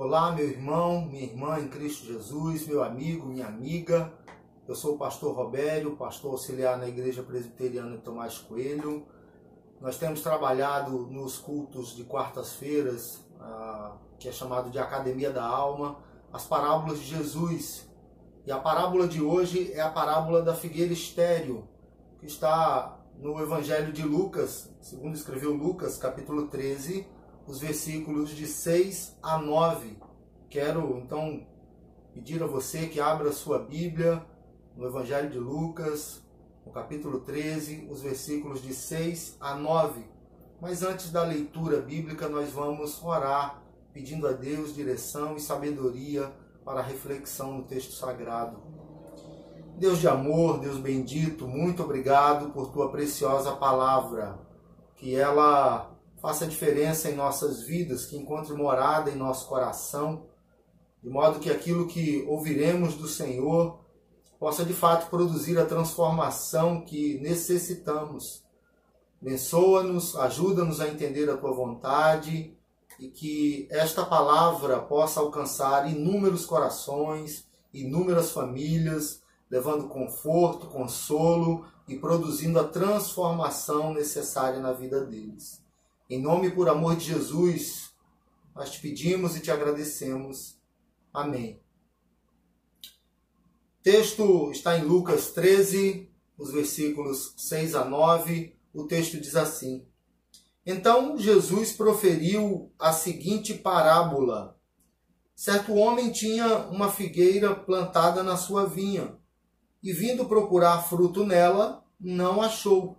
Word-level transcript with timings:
Olá, 0.00 0.30
meu 0.30 0.48
irmão, 0.48 1.04
minha 1.06 1.24
irmã 1.24 1.58
em 1.58 1.66
Cristo 1.66 2.06
Jesus, 2.06 2.64
meu 2.68 2.84
amigo, 2.84 3.26
minha 3.26 3.48
amiga. 3.48 4.12
Eu 4.68 4.76
sou 4.76 4.94
o 4.94 4.96
pastor 4.96 5.34
Robério, 5.34 5.96
pastor 5.96 6.30
auxiliar 6.30 6.78
na 6.78 6.86
Igreja 6.86 7.20
Presbiteriana 7.20 7.98
Tomás 7.98 8.38
Coelho. 8.38 9.04
Nós 9.80 9.98
temos 9.98 10.22
trabalhado 10.22 11.08
nos 11.08 11.38
cultos 11.38 11.96
de 11.96 12.04
quartas-feiras, 12.04 13.24
ah, 13.40 13.96
que 14.20 14.28
é 14.28 14.32
chamado 14.32 14.70
de 14.70 14.78
Academia 14.78 15.32
da 15.32 15.44
Alma, 15.44 15.98
as 16.32 16.44
parábolas 16.46 17.00
de 17.00 17.06
Jesus. 17.06 17.90
E 18.46 18.52
a 18.52 18.58
parábola 18.60 19.08
de 19.08 19.20
hoje 19.20 19.72
é 19.72 19.80
a 19.80 19.90
parábola 19.90 20.42
da 20.42 20.54
figueira 20.54 20.92
estéreo, 20.92 21.66
que 22.20 22.26
está 22.26 23.00
no 23.18 23.40
Evangelho 23.40 23.92
de 23.92 24.04
Lucas, 24.04 24.72
segundo 24.80 25.16
escreveu 25.16 25.52
Lucas, 25.52 25.98
capítulo 25.98 26.46
13, 26.46 27.04
os 27.48 27.60
versículos 27.60 28.28
de 28.28 28.46
6 28.46 29.16
a 29.22 29.38
9. 29.38 29.96
Quero 30.50 30.98
então 30.98 31.46
pedir 32.12 32.42
a 32.42 32.46
você 32.46 32.86
que 32.86 33.00
abra 33.00 33.32
sua 33.32 33.58
Bíblia 33.58 34.22
no 34.76 34.86
Evangelho 34.86 35.30
de 35.30 35.38
Lucas, 35.38 36.22
no 36.66 36.70
capítulo 36.70 37.20
13, 37.20 37.88
os 37.90 38.02
versículos 38.02 38.60
de 38.60 38.74
6 38.74 39.38
a 39.40 39.54
9. 39.54 40.04
Mas 40.60 40.82
antes 40.82 41.10
da 41.10 41.24
leitura 41.24 41.80
bíblica, 41.80 42.28
nós 42.28 42.50
vamos 42.50 43.02
orar, 43.02 43.62
pedindo 43.94 44.28
a 44.28 44.32
Deus 44.32 44.74
direção 44.74 45.34
e 45.34 45.40
sabedoria 45.40 46.30
para 46.66 46.80
a 46.80 46.82
reflexão 46.82 47.56
no 47.56 47.62
texto 47.62 47.92
sagrado. 47.94 48.58
Deus 49.78 50.00
de 50.00 50.08
amor, 50.08 50.58
Deus 50.58 50.76
bendito, 50.76 51.46
muito 51.46 51.82
obrigado 51.82 52.50
por 52.50 52.70
tua 52.72 52.90
preciosa 52.90 53.52
palavra, 53.52 54.38
que 54.96 55.14
ela 55.14 55.97
faça 56.20 56.46
diferença 56.46 57.10
em 57.10 57.14
nossas 57.14 57.62
vidas, 57.62 58.06
que 58.06 58.16
encontre 58.16 58.54
morada 58.54 59.10
em 59.10 59.16
nosso 59.16 59.48
coração, 59.48 60.26
de 61.02 61.08
modo 61.08 61.38
que 61.38 61.50
aquilo 61.50 61.86
que 61.86 62.24
ouviremos 62.28 62.94
do 62.94 63.06
Senhor 63.06 63.80
possa 64.38 64.64
de 64.64 64.72
fato 64.72 65.08
produzir 65.10 65.58
a 65.58 65.66
transformação 65.66 66.80
que 66.80 67.18
necessitamos. 67.20 68.44
Abençoa-nos, 69.20 70.16
ajuda-nos 70.16 70.80
a 70.80 70.88
entender 70.88 71.28
a 71.28 71.36
tua 71.36 71.52
vontade 71.52 72.56
e 72.98 73.08
que 73.08 73.68
esta 73.70 74.04
palavra 74.04 74.80
possa 74.80 75.20
alcançar 75.20 75.90
inúmeros 75.90 76.44
corações, 76.44 77.46
inúmeras 77.72 78.30
famílias, 78.30 79.22
levando 79.50 79.88
conforto, 79.88 80.66
consolo 80.66 81.66
e 81.88 81.96
produzindo 81.96 82.58
a 82.60 82.64
transformação 82.64 83.92
necessária 83.92 84.60
na 84.60 84.72
vida 84.72 85.04
deles. 85.04 85.67
Em 86.10 86.18
nome 86.22 86.46
e 86.46 86.50
por 86.50 86.70
amor 86.70 86.96
de 86.96 87.04
Jesus, 87.04 87.90
nós 88.54 88.70
te 88.70 88.80
pedimos 88.80 89.36
e 89.36 89.40
te 89.40 89.50
agradecemos. 89.50 90.58
Amém. 91.12 91.60
O 93.78 93.82
texto 93.82 94.50
está 94.50 94.78
em 94.78 94.84
Lucas 94.84 95.32
13, 95.32 96.10
os 96.38 96.50
versículos 96.50 97.34
6 97.36 97.74
a 97.74 97.84
9. 97.84 98.56
O 98.72 98.84
texto 98.84 99.20
diz 99.20 99.36
assim: 99.36 99.86
Então 100.64 101.18
Jesus 101.18 101.72
proferiu 101.72 102.72
a 102.78 102.90
seguinte 102.90 103.52
parábola. 103.52 104.58
Certo 105.34 105.74
homem 105.74 106.10
tinha 106.10 106.68
uma 106.68 106.90
figueira 106.90 107.54
plantada 107.54 108.22
na 108.22 108.38
sua 108.38 108.64
vinha, 108.64 109.14
e 109.82 109.92
vindo 109.92 110.24
procurar 110.24 110.88
fruto 110.88 111.22
nela, 111.26 111.84
não 112.00 112.40
achou 112.40 112.97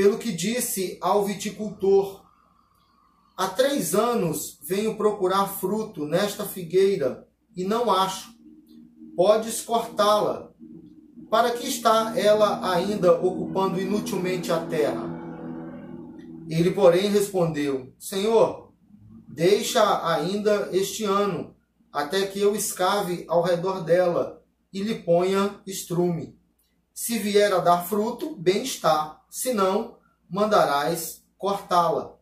pelo 0.00 0.16
que 0.16 0.32
disse 0.32 0.96
ao 0.98 1.26
viticultor: 1.26 2.24
Há 3.36 3.48
três 3.48 3.94
anos 3.94 4.58
venho 4.62 4.96
procurar 4.96 5.46
fruto 5.46 6.06
nesta 6.06 6.46
figueira 6.46 7.28
e 7.54 7.64
não 7.64 7.90
acho. 7.90 8.32
Podes 9.14 9.60
cortá-la. 9.60 10.52
Para 11.28 11.50
que 11.50 11.68
está 11.68 12.18
ela 12.18 12.72
ainda 12.72 13.12
ocupando 13.20 13.78
inutilmente 13.78 14.50
a 14.50 14.64
terra? 14.64 15.04
Ele, 16.48 16.70
porém, 16.70 17.10
respondeu: 17.10 17.92
Senhor, 17.98 18.72
deixa 19.28 19.82
ainda 20.14 20.70
este 20.72 21.04
ano, 21.04 21.54
até 21.92 22.26
que 22.26 22.40
eu 22.40 22.56
escave 22.56 23.26
ao 23.28 23.42
redor 23.42 23.84
dela 23.84 24.42
e 24.72 24.82
lhe 24.82 24.94
ponha 24.94 25.60
estrume. 25.66 26.40
Se 26.94 27.18
vier 27.18 27.52
a 27.52 27.58
dar 27.58 27.86
fruto, 27.86 28.34
bem 28.34 28.62
está 28.62 29.19
senão 29.30 29.96
mandarás 30.28 31.24
cortá-la. 31.38 32.16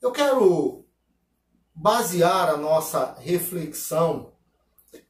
Eu 0.00 0.12
quero 0.12 0.84
basear 1.74 2.50
a 2.50 2.56
nossa 2.56 3.16
reflexão 3.18 4.32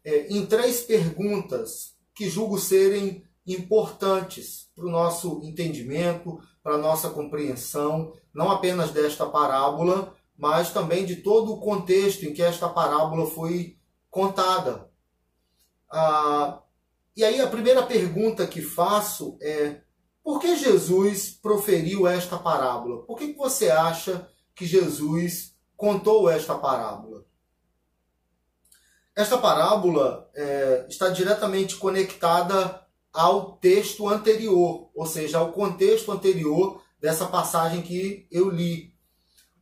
é, 0.05 0.29
em 0.29 0.47
três 0.47 0.81
perguntas 0.81 1.95
que 2.15 2.31
julgo 2.31 2.59
serem 2.59 3.25
importantes 3.47 4.71
para 4.75 4.87
o 4.87 4.91
nosso 4.91 5.41
entendimento, 5.43 6.41
para 6.63 6.75
a 6.75 6.79
nossa 6.79 7.11
compreensão, 7.11 8.15
não 8.33 8.51
apenas 8.51 8.91
desta 8.91 9.27
parábola, 9.27 10.15
mas 10.37 10.73
também 10.73 11.05
de 11.05 11.17
todo 11.17 11.53
o 11.53 11.61
contexto 11.61 12.25
em 12.25 12.33
que 12.33 12.43
esta 12.43 12.69
parábola 12.69 13.31
foi 13.31 13.77
contada. 14.11 14.91
Ah, 15.91 16.61
e 17.17 17.25
aí 17.25 17.41
a 17.41 17.47
primeira 17.47 17.83
pergunta 17.85 18.47
que 18.47 18.61
faço 18.61 19.39
é: 19.41 19.81
por 20.27 20.41
que 20.41 20.57
Jesus 20.57 21.31
proferiu 21.31 22.05
esta 22.05 22.37
parábola? 22.37 23.05
Por 23.05 23.17
que 23.17 23.33
você 23.35 23.71
acha 23.71 24.29
que 24.57 24.67
Jesus 24.67 25.55
contou 25.77 26.29
esta 26.29 26.59
parábola? 26.59 27.25
Esta 29.15 29.39
parábola 29.39 30.29
é, 30.35 30.85
está 30.89 31.11
diretamente 31.11 31.77
conectada 31.77 32.85
ao 33.13 33.53
texto 33.59 34.09
anterior, 34.09 34.91
ou 34.97 35.07
seja, 35.07 35.39
ao 35.39 35.53
contexto 35.53 36.11
anterior 36.11 36.83
dessa 37.01 37.27
passagem 37.27 37.81
que 37.81 38.27
eu 38.29 38.51
li. 38.51 38.93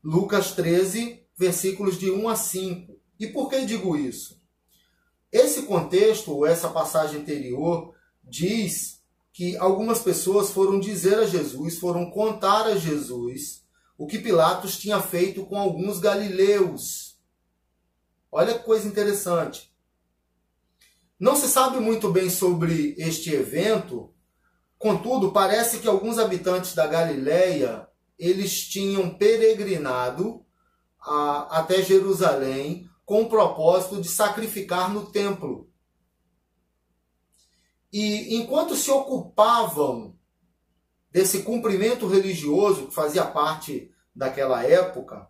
Lucas 0.03 0.53
13, 0.53 1.29
versículos 1.37 1.99
de 1.99 2.11
1 2.11 2.27
a 2.27 2.37
5. 2.37 2.99
E 3.21 3.27
por 3.27 3.51
que 3.51 3.67
digo 3.67 3.99
isso? 3.99 4.41
Esse 5.31 5.65
contexto, 5.65 6.47
essa 6.47 6.71
passagem 6.71 7.21
anterior, 7.21 7.95
diz 8.23 9.04
que 9.35 9.57
algumas 9.57 9.99
pessoas 9.99 10.51
foram 10.51 10.79
dizer 10.79 11.19
a 11.19 11.27
Jesus, 11.27 11.77
foram 11.77 12.09
contar 12.09 12.67
a 12.67 12.77
Jesus 12.77 13.65
o 13.99 14.07
que 14.07 14.21
Pilatos 14.21 14.79
tinha 14.79 15.01
feito 15.01 15.45
com 15.45 15.59
alguns 15.59 15.99
galileus. 15.99 17.19
Olha 18.31 18.57
que 18.57 18.65
coisa 18.65 18.87
interessante. 18.87 19.75
Não 21.19 21.35
se 21.35 21.49
sabe 21.49 21.81
muito 21.81 22.13
bem 22.13 22.31
sobre 22.31 22.95
este 22.97 23.35
evento, 23.35 24.15
contudo, 24.79 25.33
parece 25.33 25.81
que 25.81 25.89
alguns 25.89 26.19
habitantes 26.19 26.73
da 26.73 26.87
Galileia, 26.87 27.89
eles 28.17 28.69
tinham 28.69 29.11
peregrinado 29.11 30.47
a, 31.01 31.59
até 31.59 31.83
Jerusalém 31.83 32.89
com 33.05 33.23
o 33.23 33.29
propósito 33.29 34.01
de 34.01 34.09
sacrificar 34.09 34.93
no 34.93 35.07
templo. 35.07 35.69
E 37.97 38.35
enquanto 38.35 38.75
se 38.75 38.91
ocupavam 38.91 40.17
desse 41.13 41.45
cumprimento 41.45 42.09
religioso 42.09 42.89
que 42.89 42.95
fazia 42.95 43.25
parte 43.25 43.89
daquela 44.13 44.65
época, 44.65 45.29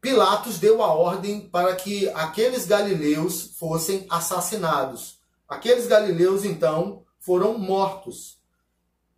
Pilatos 0.00 0.58
deu 0.58 0.82
a 0.82 0.90
ordem 0.90 1.46
para 1.46 1.76
que 1.76 2.08
aqueles 2.08 2.64
galileus 2.64 3.54
fossem 3.58 4.06
assassinados. 4.08 5.18
Aqueles 5.46 5.86
galileus, 5.86 6.42
então, 6.42 7.04
foram 7.18 7.58
mortos. 7.58 8.38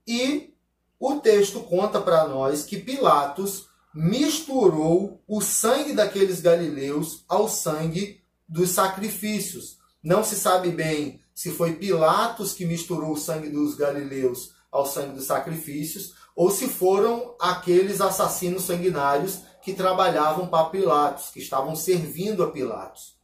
E 0.05 0.52
o 0.99 1.20
texto 1.20 1.61
conta 1.61 2.00
para 2.00 2.26
nós 2.26 2.64
que 2.64 2.79
Pilatos 2.81 3.69
misturou 3.94 5.23
o 5.29 5.40
sangue 5.40 5.93
daqueles 5.93 6.40
galileus 6.40 7.25
ao 7.29 7.49
sangue 7.49 8.25
dos 8.49 8.70
sacrifícios. 8.70 9.79
Não 10.02 10.25
se 10.25 10.35
sabe 10.35 10.73
bem 10.73 11.20
se 11.38 11.52
foi 11.52 11.76
Pilatos 11.76 12.52
que 12.52 12.67
misturou 12.67 13.12
o 13.12 13.17
sangue 13.17 13.49
dos 13.49 13.76
galileus 13.76 14.55
ao 14.73 14.85
sangue 14.85 15.14
dos 15.14 15.26
sacrifícios, 15.26 16.14
ou 16.35 16.50
se 16.50 16.67
foram 16.67 17.37
aqueles 17.40 18.00
assassinos 18.00 18.64
sanguinários 18.64 19.38
que 19.62 19.73
trabalhavam 19.73 20.49
para 20.49 20.69
Pilatos, 20.69 21.31
que 21.31 21.38
estavam 21.38 21.76
servindo 21.76 22.43
a 22.43 22.50
Pilatos. 22.50 23.17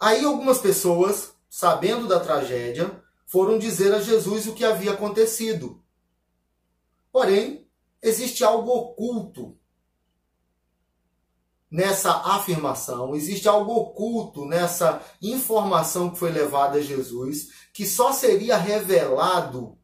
Aí 0.00 0.24
algumas 0.24 0.58
pessoas, 0.58 1.32
sabendo 1.48 2.08
da 2.08 2.18
tragédia, 2.18 3.00
foram 3.24 3.56
dizer 3.56 3.94
a 3.94 4.00
Jesus 4.00 4.48
o 4.48 4.52
que 4.52 4.64
havia 4.64 4.90
acontecido. 4.90 5.80
Porém, 7.12 7.68
existe 8.02 8.42
algo 8.42 8.68
oculto 8.68 9.56
nessa 11.70 12.12
afirmação, 12.12 13.14
existe 13.14 13.48
algo 13.48 13.72
oculto 13.72 14.44
nessa 14.44 15.00
informação 15.22 16.10
que 16.10 16.18
foi 16.18 16.32
levada 16.32 16.78
a 16.78 16.82
Jesus, 16.82 17.48
que 17.72 17.86
só 17.86 18.12
seria 18.12 18.56
revelado 18.56 19.78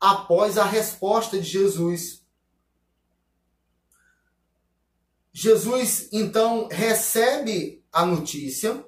após 0.00 0.58
a 0.58 0.64
resposta 0.64 1.38
de 1.38 1.48
Jesus. 1.48 2.24
Jesus 5.32 6.08
então 6.12 6.68
recebe 6.70 7.84
a 7.92 8.04
notícia, 8.04 8.84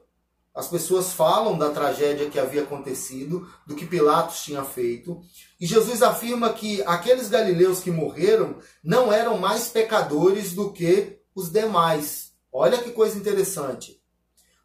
as 0.54 0.66
pessoas 0.66 1.12
falam 1.12 1.56
da 1.56 1.70
tragédia 1.70 2.28
que 2.28 2.38
havia 2.38 2.62
acontecido, 2.62 3.48
do 3.64 3.76
que 3.76 3.86
Pilatos 3.86 4.42
tinha 4.42 4.64
feito, 4.64 5.20
e 5.60 5.66
Jesus 5.66 6.02
afirma 6.02 6.52
que 6.52 6.82
aqueles 6.82 7.28
galileus 7.28 7.80
que 7.80 7.92
morreram 7.92 8.58
não 8.82 9.12
eram 9.12 9.38
mais 9.38 9.68
pecadores 9.68 10.54
do 10.54 10.72
que 10.72 11.20
os 11.38 11.50
demais. 11.50 12.32
Olha 12.52 12.82
que 12.82 12.90
coisa 12.90 13.16
interessante. 13.16 14.02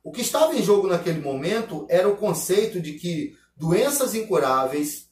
O 0.04 0.12
que 0.12 0.22
estava 0.22 0.56
em 0.56 0.64
jogo 0.64 0.88
naquele 0.88 1.22
momento 1.22 1.86
era 1.88 2.10
o 2.10 2.18
conceito 2.18 2.82
de 2.82 2.94
que 2.94 3.38
doenças 3.56 4.16
incuráveis, 4.16 5.08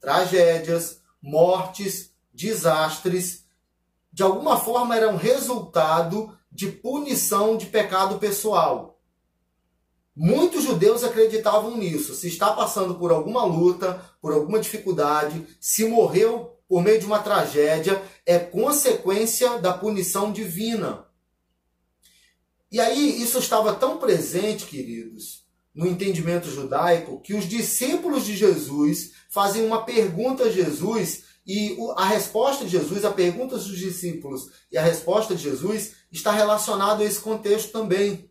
tragédias, 0.00 1.00
mortes, 1.20 2.12
desastres 2.32 3.44
de 4.12 4.22
alguma 4.22 4.58
forma 4.58 4.96
era 4.96 5.08
um 5.08 5.16
resultado 5.16 6.36
de 6.50 6.68
punição 6.68 7.56
de 7.56 7.66
pecado 7.66 8.18
pessoal. 8.18 8.98
Muitos 10.14 10.64
judeus 10.64 11.02
acreditavam 11.02 11.76
nisso. 11.76 12.14
Se 12.14 12.28
está 12.28 12.52
passando 12.52 12.96
por 12.96 13.10
alguma 13.10 13.44
luta, 13.44 14.00
por 14.20 14.32
alguma 14.32 14.60
dificuldade, 14.60 15.46
se 15.60 15.86
morreu 15.86 16.56
por 16.70 16.84
meio 16.84 17.00
de 17.00 17.04
uma 17.04 17.18
tragédia, 17.18 18.00
é 18.24 18.38
consequência 18.38 19.58
da 19.58 19.72
punição 19.72 20.30
divina. 20.30 21.04
E 22.70 22.78
aí 22.78 23.20
isso 23.20 23.38
estava 23.38 23.74
tão 23.74 23.98
presente, 23.98 24.66
queridos, 24.66 25.44
no 25.74 25.84
entendimento 25.84 26.48
judaico, 26.48 27.20
que 27.22 27.34
os 27.34 27.48
discípulos 27.48 28.24
de 28.24 28.36
Jesus 28.36 29.14
fazem 29.28 29.66
uma 29.66 29.84
pergunta 29.84 30.44
a 30.44 30.48
Jesus 30.48 31.24
e 31.44 31.76
a 31.96 32.04
resposta 32.04 32.64
de 32.64 32.70
Jesus, 32.70 33.04
a 33.04 33.10
pergunta 33.10 33.56
dos 33.56 33.76
discípulos 33.76 34.52
e 34.70 34.78
a 34.78 34.82
resposta 34.82 35.34
de 35.34 35.42
Jesus 35.42 35.94
está 36.12 36.30
relacionado 36.30 37.02
a 37.02 37.04
esse 37.04 37.18
contexto 37.18 37.72
também. 37.72 38.30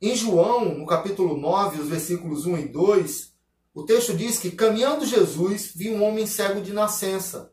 Em 0.00 0.14
João, 0.14 0.72
no 0.72 0.86
capítulo 0.86 1.36
9, 1.36 1.80
os 1.80 1.88
versículos 1.88 2.46
1 2.46 2.58
e 2.58 2.68
2, 2.68 3.29
o 3.74 3.84
texto 3.84 4.14
diz 4.14 4.38
que 4.38 4.50
caminhando 4.50 5.06
Jesus 5.06 5.72
viu 5.74 5.94
um 5.94 6.02
homem 6.02 6.26
cego 6.26 6.60
de 6.60 6.72
nascença. 6.72 7.52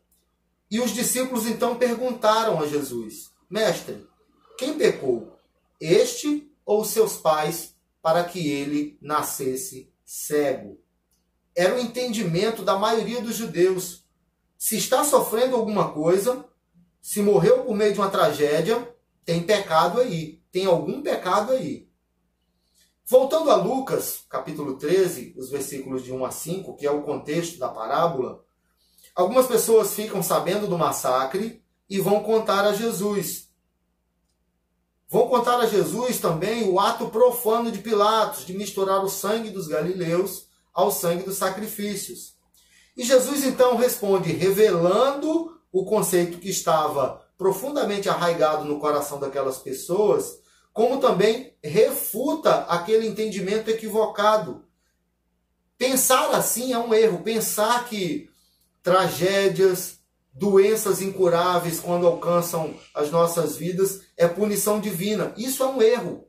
E 0.69 0.79
os 0.79 0.91
discípulos 0.91 1.45
então 1.45 1.77
perguntaram 1.77 2.59
a 2.59 2.67
Jesus: 2.67 3.31
Mestre, 3.49 4.05
quem 4.57 4.77
pecou? 4.77 5.37
Este 5.79 6.51
ou 6.65 6.83
seus 6.83 7.17
pais 7.17 7.75
para 8.01 8.23
que 8.23 8.49
ele 8.49 8.97
nascesse 9.01 9.91
cego? 10.05 10.79
Era 11.55 11.75
o 11.75 11.79
entendimento 11.79 12.63
da 12.63 12.77
maioria 12.77 13.21
dos 13.21 13.35
judeus 13.35 14.07
se 14.57 14.75
está 14.75 15.03
sofrendo 15.03 15.55
alguma 15.55 15.91
coisa, 15.91 16.45
se 16.99 17.21
morreu 17.21 17.63
por 17.63 17.75
meio 17.75 17.93
de 17.93 17.99
uma 17.99 18.09
tragédia, 18.09 18.91
tem 19.23 19.43
pecado 19.43 20.01
aí. 20.01 20.41
Tem 20.51 20.65
algum 20.65 21.01
pecado 21.01 21.53
aí. 21.53 21.86
Voltando 23.09 23.49
a 23.49 23.55
Lucas, 23.55 24.25
capítulo 24.29 24.77
13, 24.77 25.33
os 25.37 25.49
versículos 25.49 26.03
de 26.03 26.11
1 26.11 26.25
a 26.25 26.29
5, 26.29 26.75
que 26.75 26.85
é 26.85 26.91
o 26.91 27.03
contexto 27.03 27.57
da 27.57 27.69
parábola, 27.69 28.43
algumas 29.15 29.47
pessoas 29.47 29.93
ficam 29.93 30.21
sabendo 30.21 30.67
do 30.67 30.77
massacre 30.77 31.63
e 31.89 32.01
vão 32.01 32.21
contar 32.21 32.65
a 32.65 32.73
Jesus. 32.73 33.47
Vão 35.07 35.29
contar 35.29 35.57
a 35.57 35.65
Jesus 35.65 36.19
também 36.19 36.69
o 36.69 36.81
ato 36.81 37.07
profano 37.07 37.71
de 37.71 37.79
Pilatos 37.79 38.45
de 38.45 38.53
misturar 38.53 39.01
o 39.01 39.09
sangue 39.09 39.51
dos 39.51 39.69
galileus 39.69 40.49
ao 40.73 40.91
sangue 40.91 41.23
dos 41.23 41.37
sacrifícios. 41.37 42.35
E 42.97 43.05
Jesus 43.05 43.45
então 43.45 43.77
responde, 43.77 44.33
revelando 44.33 45.57
o 45.71 45.85
conceito 45.85 46.39
que 46.39 46.49
estava 46.49 47.25
profundamente 47.37 48.09
arraigado 48.09 48.65
no 48.65 48.81
coração 48.81 49.17
daquelas 49.17 49.59
pessoas, 49.59 50.39
como 50.77 50.99
também 50.99 51.55
refuta 51.63 52.57
aquele 52.65 53.07
entendimento 53.07 53.67
equivocado. 53.67 54.63
Pensar 55.75 56.29
assim 56.35 56.71
é 56.71 56.77
um 56.77 56.93
erro. 56.93 57.23
Pensar 57.23 57.89
que 57.89 58.29
tragédias, 58.83 59.97
doenças 60.31 61.01
incuráveis, 61.01 61.79
quando 61.79 62.05
alcançam 62.05 62.79
as 62.93 63.09
nossas 63.09 63.57
vidas, 63.57 64.03
é 64.15 64.27
punição 64.27 64.79
divina. 64.79 65.33
Isso 65.35 65.63
é 65.63 65.65
um 65.65 65.81
erro. 65.81 66.27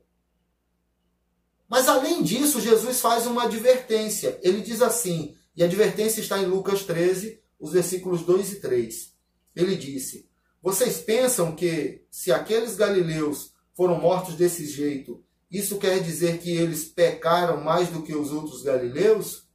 Mas 1.69 1.87
além 1.87 2.23
disso, 2.23 2.59
Jesus 2.59 2.99
faz 2.99 3.27
uma 3.27 3.43
advertência. 3.43 4.39
Ele 4.41 4.61
diz 4.61 4.81
assim: 4.81 5.37
e 5.55 5.61
a 5.61 5.67
advertência 5.67 6.21
está 6.21 6.39
em 6.39 6.47
Lucas 6.47 6.81
13, 6.81 7.39
os 7.59 7.73
versículos 7.73 8.23
2 8.23 8.53
e 8.53 8.55
3. 8.61 9.13
Ele 9.55 9.75
disse: 9.75 10.27
Vocês 10.59 10.97
pensam 10.97 11.55
que 11.55 12.03
se 12.09 12.31
aqueles 12.31 12.75
galileus 12.75 13.58
foram 13.79 13.97
mortos 13.97 14.35
desse 14.35 14.65
jeito, 14.67 15.23
isso 15.49 15.77
quer 15.77 16.03
dizer 16.03 16.39
que 16.39 16.51
eles 16.51 16.83
pecaram 16.83 17.63
mais 17.63 17.87
do 17.87 18.03
que 18.03 18.13
os 18.13 18.29
outros 18.29 18.61
galileus? 18.61 19.47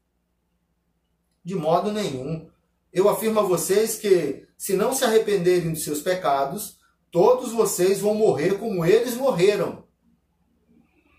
De 1.44 1.54
modo 1.54 1.92
nenhum. 1.92 2.48
Eu 2.90 3.10
afirmo 3.10 3.40
a 3.40 3.42
vocês 3.42 3.96
que, 3.96 4.46
se 4.56 4.76
não 4.76 4.94
se 4.94 5.04
arrependerem 5.04 5.74
dos 5.74 5.84
seus 5.84 6.00
pecados, 6.00 6.78
todos 7.10 7.52
vocês 7.52 8.00
vão 8.00 8.14
morrer 8.14 8.58
como 8.58 8.82
eles 8.82 9.14
morreram. 9.14 9.84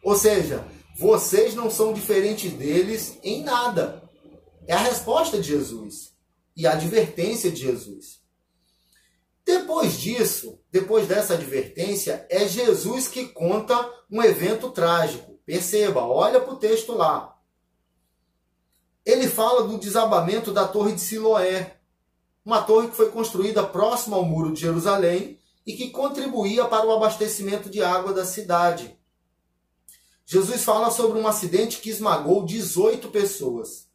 Ou 0.03 0.15
seja, 0.15 0.65
vocês 0.97 1.53
não 1.53 1.69
são 1.69 1.93
diferentes 1.93 2.51
deles 2.53 3.19
em 3.21 3.43
nada. 3.43 4.01
É 4.65 4.73
a 4.73 4.79
resposta 4.79 5.39
de 5.39 5.49
Jesus 5.49 6.11
e 6.57 6.65
a 6.65 6.71
advertência 6.71 7.51
de 7.51 7.61
Jesus. 7.61 8.24
Depois 9.45 9.99
disso, 9.99 10.59
depois 10.71 11.07
dessa 11.07 11.35
advertência, 11.35 12.25
é 12.29 12.47
Jesus 12.47 13.07
que 13.07 13.27
conta 13.27 13.87
um 14.09 14.23
evento 14.23 14.71
trágico. 14.71 15.39
Perceba, 15.45 16.01
olha 16.01 16.41
para 16.41 16.53
o 16.53 16.57
texto 16.57 16.93
lá. 16.93 17.37
Ele 19.05 19.27
fala 19.27 19.67
do 19.67 19.77
desabamento 19.77 20.51
da 20.51 20.67
torre 20.67 20.93
de 20.93 21.01
Siloé, 21.01 21.77
uma 22.43 22.63
torre 22.63 22.87
que 22.87 22.95
foi 22.95 23.11
construída 23.11 23.63
próxima 23.63 24.17
ao 24.17 24.25
muro 24.25 24.51
de 24.51 24.61
Jerusalém 24.61 25.39
e 25.63 25.73
que 25.73 25.91
contribuía 25.91 26.65
para 26.65 26.85
o 26.85 26.91
abastecimento 26.91 27.69
de 27.69 27.83
água 27.83 28.13
da 28.13 28.25
cidade. 28.25 28.99
Jesus 30.25 30.63
fala 30.63 30.89
sobre 30.89 31.19
um 31.19 31.27
acidente 31.27 31.79
que 31.79 31.91
esmagou 31.91 32.43
18 32.43 33.09
pessoas. 33.09 33.87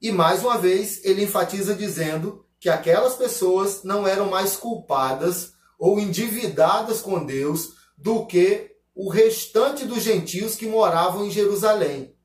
E 0.00 0.12
mais 0.12 0.44
uma 0.44 0.58
vez 0.58 1.04
ele 1.04 1.24
enfatiza 1.24 1.74
dizendo 1.74 2.43
que 2.64 2.70
aquelas 2.70 3.14
pessoas 3.16 3.82
não 3.84 4.08
eram 4.08 4.30
mais 4.30 4.56
culpadas 4.56 5.52
ou 5.78 6.00
endividadas 6.00 7.02
com 7.02 7.22
Deus 7.22 7.74
do 7.94 8.24
que 8.24 8.70
o 8.94 9.10
restante 9.10 9.84
dos 9.84 10.02
gentios 10.02 10.54
que 10.54 10.66
moravam 10.66 11.26
em 11.26 11.30
Jerusalém. 11.30 12.16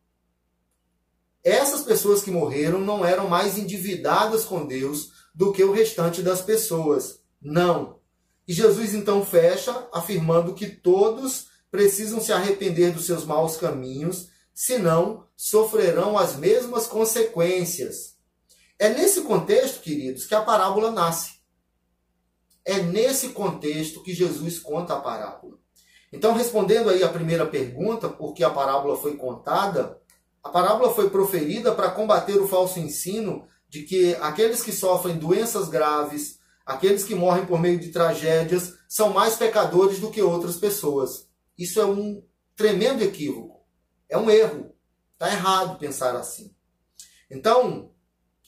Essas 1.44 1.82
pessoas 1.82 2.22
que 2.22 2.32
morreram 2.32 2.80
não 2.80 3.06
eram 3.06 3.28
mais 3.28 3.58
endividadas 3.58 4.46
com 4.46 4.66
Deus 4.66 5.12
do 5.36 5.52
que 5.52 5.62
o 5.62 5.74
restante 5.74 6.22
das 6.22 6.40
pessoas. 6.40 7.20
Não. 7.42 8.00
E 8.48 8.54
Jesus 8.54 8.94
então 8.94 9.26
fecha 9.26 9.90
afirmando 9.92 10.54
que 10.54 10.68
todos 10.68 11.48
precisam 11.70 12.22
se 12.22 12.32
arrepender 12.32 12.94
dos 12.94 13.06
seus 13.06 13.26
maus 13.26 13.58
caminhos 13.58 14.30
senão 14.56 15.28
sofrerão 15.36 16.18
as 16.18 16.38
mesmas 16.38 16.88
consequências. 16.88 18.19
É 18.80 18.88
nesse 18.88 19.24
contexto, 19.24 19.82
queridos, 19.82 20.26
que 20.26 20.34
a 20.34 20.42
parábola 20.42 20.90
nasce. 20.90 21.34
É 22.64 22.82
nesse 22.82 23.30
contexto 23.30 24.02
que 24.02 24.14
Jesus 24.14 24.58
conta 24.58 24.94
a 24.94 25.02
parábola. 25.02 25.60
Então, 26.14 26.34
respondendo 26.34 26.90
aí 26.90 27.04
a 27.04 27.10
primeira 27.10 27.46
pergunta, 27.46 28.08
por 28.08 28.34
que 28.34 28.42
a 28.42 28.50
parábola 28.50 28.96
foi 28.96 29.18
contada, 29.18 30.00
a 30.42 30.50
parábola 30.50 30.94
foi 30.94 31.10
proferida 31.10 31.76
para 31.76 31.92
combater 31.92 32.40
o 32.40 32.48
falso 32.48 32.80
ensino 32.80 33.46
de 33.68 33.84
que 33.84 34.16
aqueles 34.16 34.64
que 34.64 34.72
sofrem 34.72 35.18
doenças 35.18 35.68
graves, 35.68 36.40
aqueles 36.66 37.04
que 37.04 37.14
morrem 37.14 37.46
por 37.46 37.60
meio 37.60 37.80
de 37.80 37.90
tragédias, 37.90 38.74
são 38.88 39.12
mais 39.12 39.36
pecadores 39.36 40.00
do 40.00 40.10
que 40.10 40.22
outras 40.22 40.56
pessoas. 40.56 41.28
Isso 41.58 41.82
é 41.82 41.86
um 41.86 42.24
tremendo 42.56 43.04
equívoco. 43.04 43.60
É 44.08 44.18
um 44.18 44.30
erro. 44.30 44.74
Está 45.14 45.32
errado 45.32 45.78
pensar 45.78 46.16
assim. 46.16 46.56
Então, 47.30 47.92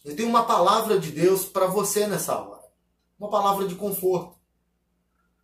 eu 0.03 0.15
tenho 0.15 0.29
uma 0.29 0.43
palavra 0.43 0.99
de 0.99 1.11
Deus 1.11 1.45
para 1.45 1.67
você 1.67 2.07
nessa 2.07 2.37
hora. 2.37 2.63
Uma 3.19 3.29
palavra 3.29 3.67
de 3.67 3.75
conforto. 3.75 4.37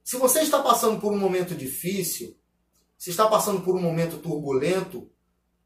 Se 0.04 0.18
você 0.18 0.40
está 0.42 0.60
passando 0.60 1.00
por 1.00 1.12
um 1.12 1.18
momento 1.18 1.54
difícil, 1.54 2.36
se 2.98 3.12
está 3.12 3.28
passando 3.28 3.62
por 3.62 3.76
um 3.76 3.82
momento 3.82 4.18
turbulento, 4.18 5.10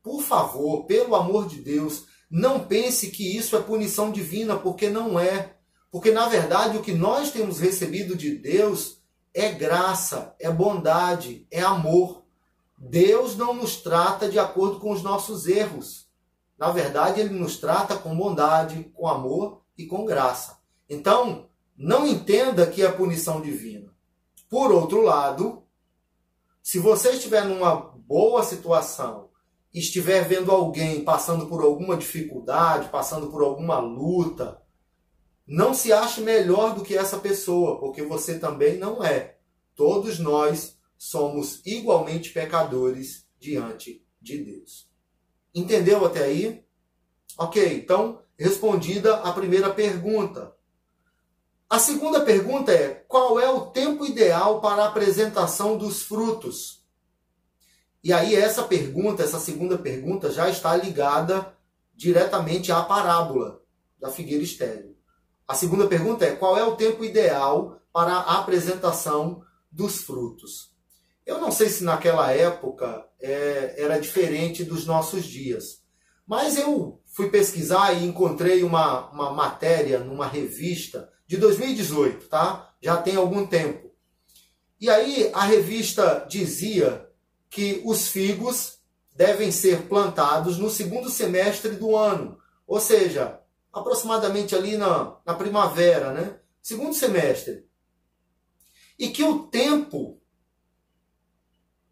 por 0.03 0.21
favor, 0.21 0.85
pelo 0.85 1.15
amor 1.15 1.47
de 1.47 1.61
Deus, 1.61 2.05
não 2.29 2.65
pense 2.65 3.11
que 3.11 3.37
isso 3.37 3.55
é 3.55 3.61
punição 3.61 4.11
divina, 4.11 4.57
porque 4.57 4.89
não 4.89 5.19
é. 5.19 5.55
Porque 5.91 6.11
na 6.11 6.27
verdade 6.27 6.77
o 6.77 6.81
que 6.81 6.93
nós 6.93 7.31
temos 7.31 7.59
recebido 7.59 8.15
de 8.15 8.35
Deus 8.35 9.01
é 9.33 9.51
graça, 9.51 10.35
é 10.39 10.49
bondade, 10.49 11.45
é 11.49 11.61
amor. 11.61 12.23
Deus 12.77 13.37
não 13.37 13.53
nos 13.53 13.77
trata 13.77 14.27
de 14.27 14.39
acordo 14.39 14.79
com 14.79 14.91
os 14.91 15.03
nossos 15.03 15.47
erros. 15.47 16.09
Na 16.61 16.69
verdade, 16.69 17.19
ele 17.19 17.33
nos 17.33 17.57
trata 17.57 17.97
com 17.97 18.15
bondade, 18.15 18.83
com 18.93 19.07
amor 19.07 19.63
e 19.75 19.87
com 19.87 20.05
graça. 20.05 20.59
Então, 20.87 21.49
não 21.75 22.05
entenda 22.05 22.67
que 22.67 22.83
é 22.83 22.91
punição 22.91 23.41
divina. 23.41 23.91
Por 24.47 24.71
outro 24.71 25.01
lado, 25.01 25.65
Se 26.61 26.77
você 26.77 27.13
estiver 27.13 27.43
numa 27.43 27.75
boa 27.75 28.43
situação, 28.43 29.31
estiver 29.73 30.27
vendo 30.27 30.51
alguém 30.51 31.03
passando 31.03 31.47
por 31.47 31.63
alguma 31.63 31.97
dificuldade, 31.97 32.89
passando 32.89 33.31
por 33.31 33.41
alguma 33.41 33.79
luta, 33.79 34.61
não 35.47 35.73
se 35.73 35.91
ache 35.91 36.21
melhor 36.21 36.75
do 36.75 36.83
que 36.83 36.95
essa 36.95 37.17
pessoa, 37.17 37.79
porque 37.79 38.03
você 38.03 38.37
também 38.37 38.77
não 38.77 39.03
é. 39.03 39.39
Todos 39.75 40.19
nós 40.19 40.77
somos 40.95 41.65
igualmente 41.65 42.29
pecadores 42.31 43.25
diante 43.39 44.05
de 44.21 44.43
Deus. 44.43 44.90
Entendeu 45.53 46.05
até 46.05 46.23
aí? 46.23 46.65
Ok, 47.37 47.77
então 47.83 48.21
respondida 48.37 49.15
a 49.17 49.31
primeira 49.33 49.69
pergunta. 49.69 50.55
A 51.69 51.79
segunda 51.79 52.21
pergunta 52.21 52.71
é: 52.71 52.89
qual 53.07 53.39
é 53.39 53.49
o 53.49 53.67
tempo 53.67 54.05
ideal 54.05 54.59
para 54.59 54.83
a 54.83 54.87
apresentação 54.87 55.77
dos 55.77 56.03
frutos? 56.03 56.85
E 58.03 58.11
aí, 58.11 58.35
essa 58.35 58.63
pergunta, 58.63 59.23
essa 59.23 59.39
segunda 59.39 59.77
pergunta, 59.77 60.31
já 60.31 60.49
está 60.49 60.75
ligada 60.75 61.55
diretamente 61.93 62.71
à 62.71 62.81
parábola 62.81 63.61
da 63.99 64.09
figueira 64.09 64.43
estéril. 64.43 64.97
A 65.47 65.53
segunda 65.53 65.87
pergunta 65.87 66.25
é: 66.25 66.35
qual 66.35 66.57
é 66.57 66.63
o 66.63 66.75
tempo 66.75 67.05
ideal 67.05 67.81
para 67.93 68.13
a 68.13 68.39
apresentação 68.39 69.43
dos 69.71 70.01
frutos? 70.03 70.71
Eu 71.25 71.39
não 71.39 71.51
sei 71.51 71.69
se 71.69 71.83
naquela 71.83 72.31
época 72.31 73.07
é, 73.21 73.75
era 73.77 73.99
diferente 73.99 74.63
dos 74.63 74.85
nossos 74.85 75.25
dias, 75.25 75.81
mas 76.25 76.57
eu 76.57 77.01
fui 77.05 77.29
pesquisar 77.29 77.93
e 77.93 78.05
encontrei 78.05 78.63
uma, 78.63 79.09
uma 79.11 79.31
matéria 79.31 79.99
numa 79.99 80.27
revista 80.27 81.11
de 81.27 81.37
2018, 81.37 82.27
tá? 82.27 82.73
Já 82.81 82.97
tem 82.97 83.15
algum 83.15 83.45
tempo. 83.45 83.91
E 84.79 84.89
aí 84.89 85.29
a 85.33 85.43
revista 85.43 86.25
dizia 86.29 87.07
que 87.49 87.81
os 87.85 88.07
figos 88.07 88.79
devem 89.13 89.51
ser 89.51 89.83
plantados 89.83 90.57
no 90.57 90.69
segundo 90.69 91.09
semestre 91.09 91.71
do 91.71 91.95
ano, 91.95 92.39
ou 92.65 92.79
seja, 92.79 93.39
aproximadamente 93.71 94.55
ali 94.55 94.77
na, 94.77 95.17
na 95.25 95.33
primavera, 95.33 96.13
né? 96.13 96.39
Segundo 96.61 96.93
semestre. 96.93 97.65
E 98.97 99.09
que 99.09 99.23
o 99.23 99.47
tempo 99.47 100.20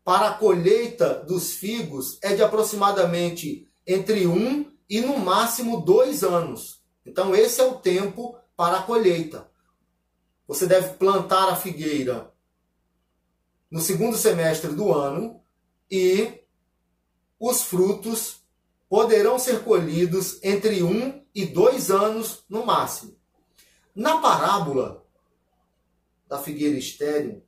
para 0.09 0.29
a 0.29 0.33
colheita 0.33 1.23
dos 1.23 1.53
figos 1.53 2.17
é 2.23 2.33
de 2.33 2.41
aproximadamente 2.41 3.69
entre 3.85 4.25
um 4.25 4.65
e 4.89 5.01
no 5.01 5.19
máximo 5.19 5.81
dois 5.81 6.23
anos. 6.23 6.81
Então, 7.05 7.35
esse 7.35 7.61
é 7.61 7.63
o 7.63 7.75
tempo 7.75 8.35
para 8.57 8.79
a 8.79 8.81
colheita. 8.81 9.51
Você 10.47 10.65
deve 10.65 10.95
plantar 10.95 11.49
a 11.49 11.55
figueira 11.55 12.33
no 13.69 13.79
segundo 13.79 14.17
semestre 14.17 14.71
do 14.71 14.91
ano 14.91 15.43
e 15.91 16.41
os 17.39 17.61
frutos 17.61 18.41
poderão 18.89 19.37
ser 19.37 19.63
colhidos 19.63 20.39
entre 20.41 20.81
um 20.81 21.23
e 21.35 21.45
dois 21.45 21.91
anos 21.91 22.43
no 22.49 22.65
máximo. 22.65 23.15
Na 23.93 24.17
parábola 24.17 25.05
da 26.27 26.39
figueira 26.39 26.79
estéril, 26.79 27.43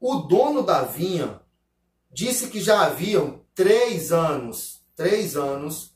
o 0.00 0.16
dono 0.16 0.62
da 0.62 0.82
vinha 0.82 1.40
disse 2.10 2.48
que 2.48 2.60
já 2.60 2.86
haviam 2.86 3.40
três 3.54 4.12
anos, 4.12 4.80
três 4.94 5.36
anos 5.36 5.94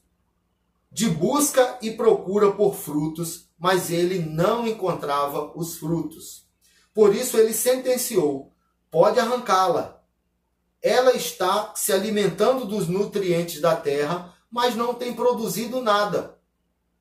de 0.91 1.09
busca 1.09 1.79
e 1.81 1.93
procura 1.93 2.53
por 2.53 2.75
frutos, 2.75 3.49
mas 3.59 3.91
ele 3.91 4.19
não 4.19 4.67
encontrava 4.67 5.53
os 5.57 5.79
frutos. 5.79 6.47
Por 6.93 7.15
isso 7.15 7.39
ele 7.39 7.55
sentenciou: 7.55 8.53
pode 8.91 9.19
arrancá-la. 9.19 10.03
Ela 10.83 11.15
está 11.15 11.73
se 11.75 11.93
alimentando 11.93 12.67
dos 12.67 12.89
nutrientes 12.89 13.61
da 13.61 13.77
terra, 13.77 14.35
mas 14.51 14.75
não 14.75 14.95
tem 14.95 15.15
produzido 15.15 15.81
nada. 15.81 16.37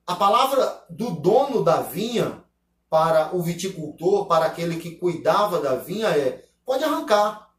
A 0.05 0.15
palavra 0.15 0.86
do 0.89 1.12
dono 1.12 1.63
da 1.63 1.81
vinha 1.81 2.43
para 2.89 3.36
o 3.36 3.41
viticultor, 3.41 4.27
para 4.27 4.46
aquele 4.46 4.77
que 4.77 4.91
cuidava 4.91 5.60
da 5.60 5.75
vinha, 5.75 6.10
é: 6.10 6.46
pode 6.71 6.85
arrancar. 6.85 7.53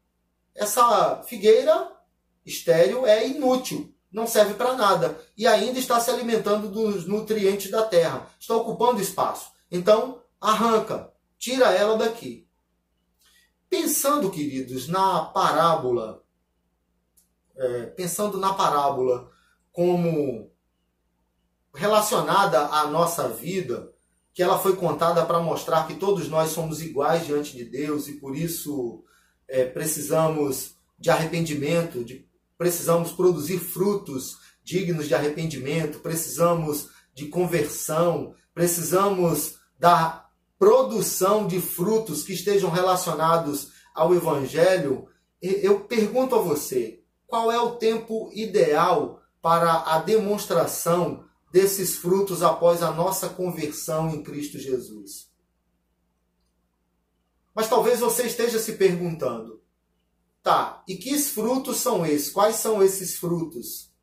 Essa 0.55 1.21
figueira 1.21 1.91
estéril 2.43 3.05
é 3.05 3.27
inútil, 3.27 3.93
não 4.11 4.25
serve 4.25 4.55
para 4.55 4.73
nada 4.73 5.15
e 5.37 5.45
ainda 5.45 5.77
está 5.77 5.99
se 5.99 6.09
alimentando 6.09 6.67
dos 6.67 7.05
nutrientes 7.05 7.69
da 7.69 7.83
terra, 7.83 8.27
está 8.39 8.55
ocupando 8.55 8.99
espaço. 8.99 9.51
Então, 9.69 10.19
arranca, 10.41 11.13
tira 11.37 11.71
ela 11.71 11.95
daqui. 11.95 12.47
Pensando, 13.69 14.31
queridos, 14.31 14.87
na 14.87 15.25
parábola, 15.25 16.23
é, 17.55 17.85
pensando 17.85 18.39
na 18.39 18.55
parábola 18.55 19.31
como 19.71 20.51
relacionada 21.71 22.65
à 22.65 22.87
nossa 22.87 23.27
vida, 23.29 23.92
que 24.33 24.41
ela 24.41 24.57
foi 24.57 24.75
contada 24.75 25.23
para 25.25 25.39
mostrar 25.39 25.85
que 25.87 25.95
todos 25.95 26.27
nós 26.27 26.49
somos 26.49 26.81
iguais 26.81 27.25
diante 27.25 27.55
de 27.55 27.65
Deus 27.65 28.07
e 28.07 28.13
por 28.13 28.35
isso 28.35 29.03
é, 29.47 29.65
precisamos 29.65 30.75
de 30.97 31.09
arrependimento, 31.09 32.03
de, 32.03 32.27
precisamos 32.57 33.11
produzir 33.11 33.59
frutos 33.59 34.37
dignos 34.63 35.07
de 35.07 35.13
arrependimento, 35.13 35.99
precisamos 35.99 36.89
de 37.13 37.27
conversão, 37.27 38.33
precisamos 38.53 39.55
da 39.77 40.25
produção 40.57 41.45
de 41.45 41.59
frutos 41.59 42.23
que 42.23 42.33
estejam 42.33 42.69
relacionados 42.69 43.71
ao 43.93 44.15
Evangelho. 44.15 45.07
Eu 45.41 45.81
pergunto 45.81 46.35
a 46.35 46.41
você, 46.41 47.01
qual 47.27 47.51
é 47.51 47.59
o 47.59 47.75
tempo 47.75 48.31
ideal 48.33 49.21
para 49.41 49.83
a 49.85 49.99
demonstração 49.99 51.25
desses 51.53 51.97
frutos 51.97 52.41
após 52.41 52.81
a 52.81 52.89
nossa 52.89 53.29
conversão 53.29 54.09
em 54.09 54.23
Cristo 54.23 54.57
Jesus. 54.57 55.31
Mas 57.53 57.69
talvez 57.69 57.99
você 57.99 58.23
esteja 58.23 58.57
se 58.57 58.73
perguntando: 58.73 59.61
tá, 60.41 60.83
e 60.87 60.95
que 60.95 61.15
frutos 61.19 61.77
são 61.77 62.03
esses? 62.03 62.31
Quais 62.31 62.55
são 62.55 62.81
esses 62.81 63.15
frutos? 63.15 63.93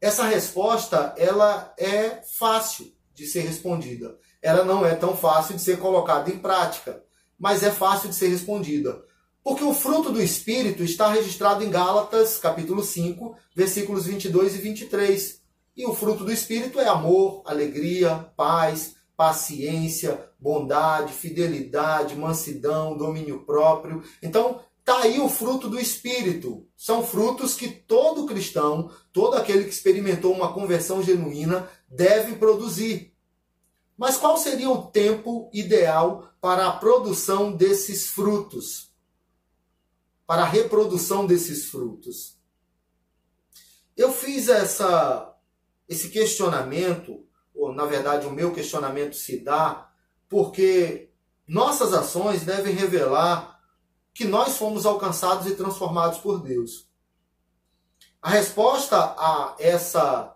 Essa 0.00 0.24
resposta 0.24 1.12
ela 1.18 1.74
é 1.76 2.22
fácil 2.38 2.94
de 3.12 3.26
ser 3.26 3.40
respondida. 3.40 4.16
Ela 4.40 4.64
não 4.64 4.86
é 4.86 4.94
tão 4.94 5.16
fácil 5.16 5.56
de 5.56 5.60
ser 5.60 5.78
colocada 5.80 6.30
em 6.30 6.38
prática, 6.38 7.02
mas 7.36 7.64
é 7.64 7.70
fácil 7.72 8.08
de 8.10 8.14
ser 8.14 8.28
respondida. 8.28 9.04
Porque 9.42 9.64
o 9.64 9.74
fruto 9.74 10.12
do 10.12 10.22
Espírito 10.22 10.84
está 10.84 11.08
registrado 11.08 11.64
em 11.64 11.70
Gálatas, 11.70 12.38
capítulo 12.38 12.84
5, 12.84 13.36
versículos 13.56 14.06
22 14.06 14.54
e 14.54 14.58
23. 14.58 15.43
E 15.76 15.86
o 15.86 15.94
fruto 15.94 16.24
do 16.24 16.32
Espírito 16.32 16.78
é 16.78 16.86
amor, 16.86 17.42
alegria, 17.44 18.30
paz, 18.36 18.94
paciência, 19.16 20.30
bondade, 20.38 21.12
fidelidade, 21.12 22.16
mansidão, 22.16 22.96
domínio 22.96 23.44
próprio. 23.44 24.02
Então, 24.22 24.60
tá 24.84 25.02
aí 25.02 25.18
o 25.18 25.28
fruto 25.28 25.68
do 25.68 25.80
Espírito. 25.80 26.66
São 26.76 27.04
frutos 27.04 27.54
que 27.54 27.68
todo 27.68 28.26
cristão, 28.26 28.90
todo 29.12 29.36
aquele 29.36 29.64
que 29.64 29.70
experimentou 29.70 30.32
uma 30.32 30.52
conversão 30.52 31.02
genuína, 31.02 31.68
deve 31.88 32.36
produzir. 32.36 33.12
Mas 33.96 34.16
qual 34.16 34.36
seria 34.36 34.70
o 34.70 34.86
tempo 34.86 35.50
ideal 35.52 36.30
para 36.40 36.66
a 36.66 36.72
produção 36.72 37.52
desses 37.52 38.08
frutos? 38.08 38.92
Para 40.26 40.42
a 40.42 40.48
reprodução 40.48 41.26
desses 41.26 41.66
frutos? 41.66 42.36
Eu 43.96 44.12
fiz 44.12 44.48
essa 44.48 45.33
esse 45.88 46.08
questionamento, 46.08 47.26
ou 47.54 47.72
na 47.72 47.84
verdade 47.84 48.26
o 48.26 48.32
meu 48.32 48.52
questionamento 48.52 49.16
se 49.16 49.38
dá 49.38 49.90
porque 50.28 51.10
nossas 51.46 51.92
ações 51.92 52.42
devem 52.42 52.74
revelar 52.74 53.60
que 54.12 54.24
nós 54.24 54.56
fomos 54.56 54.86
alcançados 54.86 55.46
e 55.46 55.54
transformados 55.54 56.18
por 56.18 56.42
Deus. 56.42 56.88
A 58.22 58.30
resposta 58.30 58.96
a 58.96 59.54
essa 59.58 60.34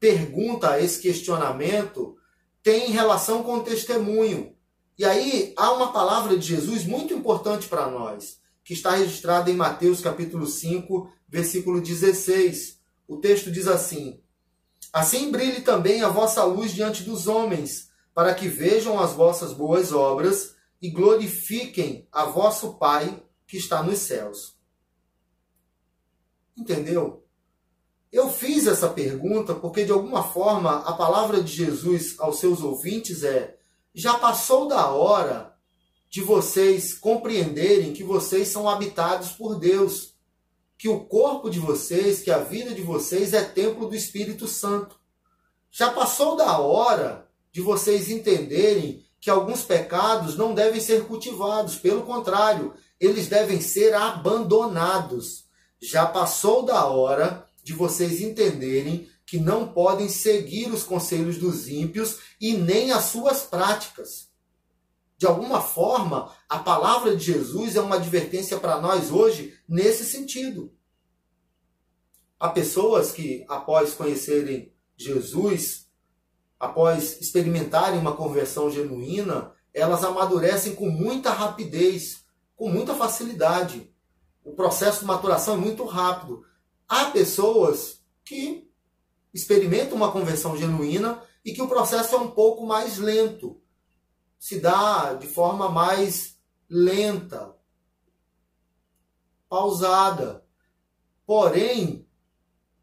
pergunta, 0.00 0.70
a 0.70 0.80
esse 0.80 1.00
questionamento, 1.02 2.16
tem 2.62 2.90
relação 2.90 3.42
com 3.42 3.56
o 3.56 3.62
testemunho. 3.62 4.56
E 4.96 5.04
aí 5.04 5.52
há 5.56 5.72
uma 5.72 5.92
palavra 5.92 6.36
de 6.36 6.46
Jesus 6.46 6.84
muito 6.84 7.12
importante 7.12 7.68
para 7.68 7.90
nós, 7.90 8.40
que 8.64 8.72
está 8.72 8.92
registrada 8.92 9.50
em 9.50 9.56
Mateus 9.56 10.00
capítulo 10.00 10.46
5, 10.46 11.10
versículo 11.28 11.80
16. 11.80 12.80
O 13.06 13.18
texto 13.18 13.50
diz 13.50 13.66
assim: 13.68 14.20
Assim 14.92 15.30
brilhe 15.30 15.60
também 15.60 16.02
a 16.02 16.08
vossa 16.08 16.44
luz 16.44 16.72
diante 16.72 17.02
dos 17.02 17.26
homens, 17.26 17.90
para 18.14 18.34
que 18.34 18.48
vejam 18.48 18.98
as 18.98 19.12
vossas 19.12 19.52
boas 19.52 19.92
obras 19.92 20.56
e 20.80 20.90
glorifiquem 20.90 22.08
a 22.10 22.24
vosso 22.24 22.74
Pai 22.74 23.22
que 23.46 23.56
está 23.56 23.82
nos 23.82 23.98
céus. 23.98 24.56
Entendeu? 26.56 27.24
Eu 28.10 28.30
fiz 28.30 28.66
essa 28.66 28.88
pergunta 28.88 29.54
porque, 29.54 29.84
de 29.84 29.92
alguma 29.92 30.22
forma, 30.22 30.78
a 30.78 30.94
palavra 30.94 31.42
de 31.42 31.52
Jesus 31.52 32.18
aos 32.18 32.38
seus 32.38 32.62
ouvintes 32.62 33.22
é: 33.22 33.58
já 33.94 34.18
passou 34.18 34.66
da 34.66 34.88
hora 34.88 35.54
de 36.08 36.22
vocês 36.22 36.94
compreenderem 36.94 37.92
que 37.92 38.02
vocês 38.02 38.48
são 38.48 38.68
habitados 38.68 39.32
por 39.32 39.58
Deus, 39.58 40.14
que 40.78 40.88
o 40.88 41.00
corpo 41.00 41.50
de 41.50 41.58
vocês, 41.58 42.22
que 42.22 42.30
a 42.30 42.38
vida 42.38 42.72
de 42.72 42.82
vocês 42.82 43.34
é 43.34 43.42
templo 43.42 43.88
do 43.88 43.96
Espírito 43.96 44.46
Santo. 44.46 44.96
Já 45.72 45.90
passou 45.90 46.36
da 46.36 46.58
hora 46.58 47.28
de 47.52 47.60
vocês 47.60 48.08
entenderem 48.08 49.04
que 49.20 49.28
alguns 49.28 49.62
pecados 49.62 50.36
não 50.36 50.54
devem 50.54 50.80
ser 50.80 51.04
cultivados, 51.06 51.74
pelo 51.74 52.02
contrário, 52.02 52.72
eles 53.00 53.26
devem 53.26 53.60
ser 53.60 53.92
abandonados. 53.92 55.46
Já 55.82 56.06
passou 56.06 56.62
da 56.62 56.86
hora 56.86 57.44
de 57.64 57.72
vocês 57.72 58.20
entenderem 58.20 59.08
que 59.26 59.38
não 59.38 59.72
podem 59.72 60.08
seguir 60.08 60.70
os 60.70 60.84
conselhos 60.84 61.36
dos 61.38 61.68
ímpios 61.68 62.18
e 62.40 62.54
nem 62.54 62.92
as 62.92 63.06
suas 63.06 63.42
práticas. 63.42 64.27
De 65.18 65.26
alguma 65.26 65.60
forma, 65.60 66.32
a 66.48 66.60
palavra 66.60 67.16
de 67.16 67.24
Jesus 67.24 67.74
é 67.74 67.80
uma 67.80 67.96
advertência 67.96 68.56
para 68.56 68.80
nós 68.80 69.10
hoje 69.10 69.58
nesse 69.68 70.04
sentido. 70.04 70.72
Há 72.38 72.50
pessoas 72.50 73.10
que, 73.10 73.44
após 73.48 73.94
conhecerem 73.94 74.72
Jesus, 74.96 75.88
após 76.58 77.20
experimentarem 77.20 77.98
uma 77.98 78.14
conversão 78.14 78.70
genuína, 78.70 79.52
elas 79.74 80.04
amadurecem 80.04 80.76
com 80.76 80.88
muita 80.88 81.30
rapidez, 81.30 82.24
com 82.54 82.68
muita 82.68 82.94
facilidade. 82.94 83.92
O 84.44 84.52
processo 84.52 85.00
de 85.00 85.06
maturação 85.06 85.54
é 85.54 85.58
muito 85.58 85.84
rápido. 85.84 86.44
Há 86.88 87.06
pessoas 87.06 88.00
que 88.24 88.70
experimentam 89.34 89.96
uma 89.96 90.12
conversão 90.12 90.56
genuína 90.56 91.20
e 91.44 91.52
que 91.52 91.62
o 91.62 91.68
processo 91.68 92.14
é 92.14 92.18
um 92.18 92.30
pouco 92.30 92.64
mais 92.64 92.98
lento. 92.98 93.60
Se 94.38 94.60
dá 94.60 95.14
de 95.14 95.26
forma 95.26 95.68
mais 95.68 96.38
lenta, 96.68 97.54
pausada. 99.48 100.44
Porém, 101.26 102.06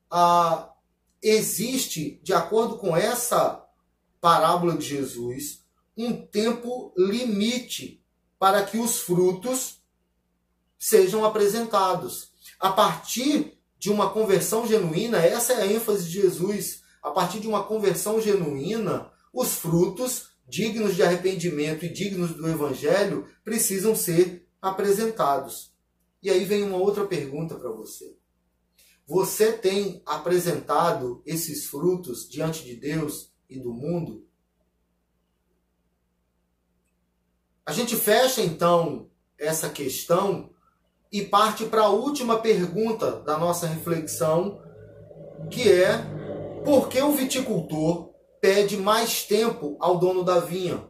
a, 0.09 0.73
existe, 1.21 2.19
de 2.23 2.33
acordo 2.33 2.77
com 2.77 2.95
essa 2.95 3.65
parábola 4.19 4.77
de 4.77 4.85
Jesus, 4.85 5.63
um 5.97 6.25
tempo 6.25 6.93
limite 6.97 8.03
para 8.37 8.65
que 8.65 8.77
os 8.77 8.99
frutos 8.99 9.81
sejam 10.77 11.23
apresentados. 11.23 12.31
A 12.59 12.71
partir 12.71 13.57
de 13.77 13.89
uma 13.89 14.09
conversão 14.09 14.67
genuína, 14.67 15.19
essa 15.19 15.53
é 15.53 15.61
a 15.61 15.67
ênfase 15.67 16.05
de 16.05 16.21
Jesus. 16.21 16.83
A 17.01 17.11
partir 17.11 17.39
de 17.39 17.47
uma 17.47 17.63
conversão 17.63 18.19
genuína, 18.19 19.11
os 19.33 19.53
frutos 19.53 20.29
dignos 20.47 20.95
de 20.95 21.03
arrependimento 21.03 21.85
e 21.85 21.89
dignos 21.89 22.35
do 22.35 22.47
evangelho 22.47 23.27
precisam 23.43 23.95
ser 23.95 24.47
apresentados. 24.61 25.73
E 26.21 26.29
aí 26.29 26.43
vem 26.43 26.63
uma 26.63 26.77
outra 26.77 27.05
pergunta 27.05 27.55
para 27.55 27.69
você. 27.69 28.17
Você 29.07 29.53
tem 29.53 30.01
apresentado 30.05 31.21
esses 31.25 31.67
frutos 31.67 32.27
diante 32.27 32.63
de 32.63 32.75
Deus 32.75 33.31
e 33.47 33.59
do 33.59 33.71
mundo? 33.71 34.27
A 37.63 37.71
gente 37.71 37.95
fecha 37.95 38.41
então 38.41 39.09
essa 39.37 39.69
questão 39.69 40.51
e 41.11 41.23
parte 41.23 41.65
para 41.65 41.83
a 41.83 41.89
última 41.89 42.39
pergunta 42.39 43.11
da 43.21 43.37
nossa 43.37 43.67
reflexão, 43.67 44.61
que 45.51 45.71
é: 45.71 45.97
por 46.63 46.89
que 46.89 46.99
o 47.01 47.11
viticultor 47.11 48.14
pede 48.45 48.77
mais 48.77 49.23
tempo 49.23 49.75
ao 49.79 49.97
dono 49.97 50.23
da 50.23 50.39
vinha? 50.39 50.87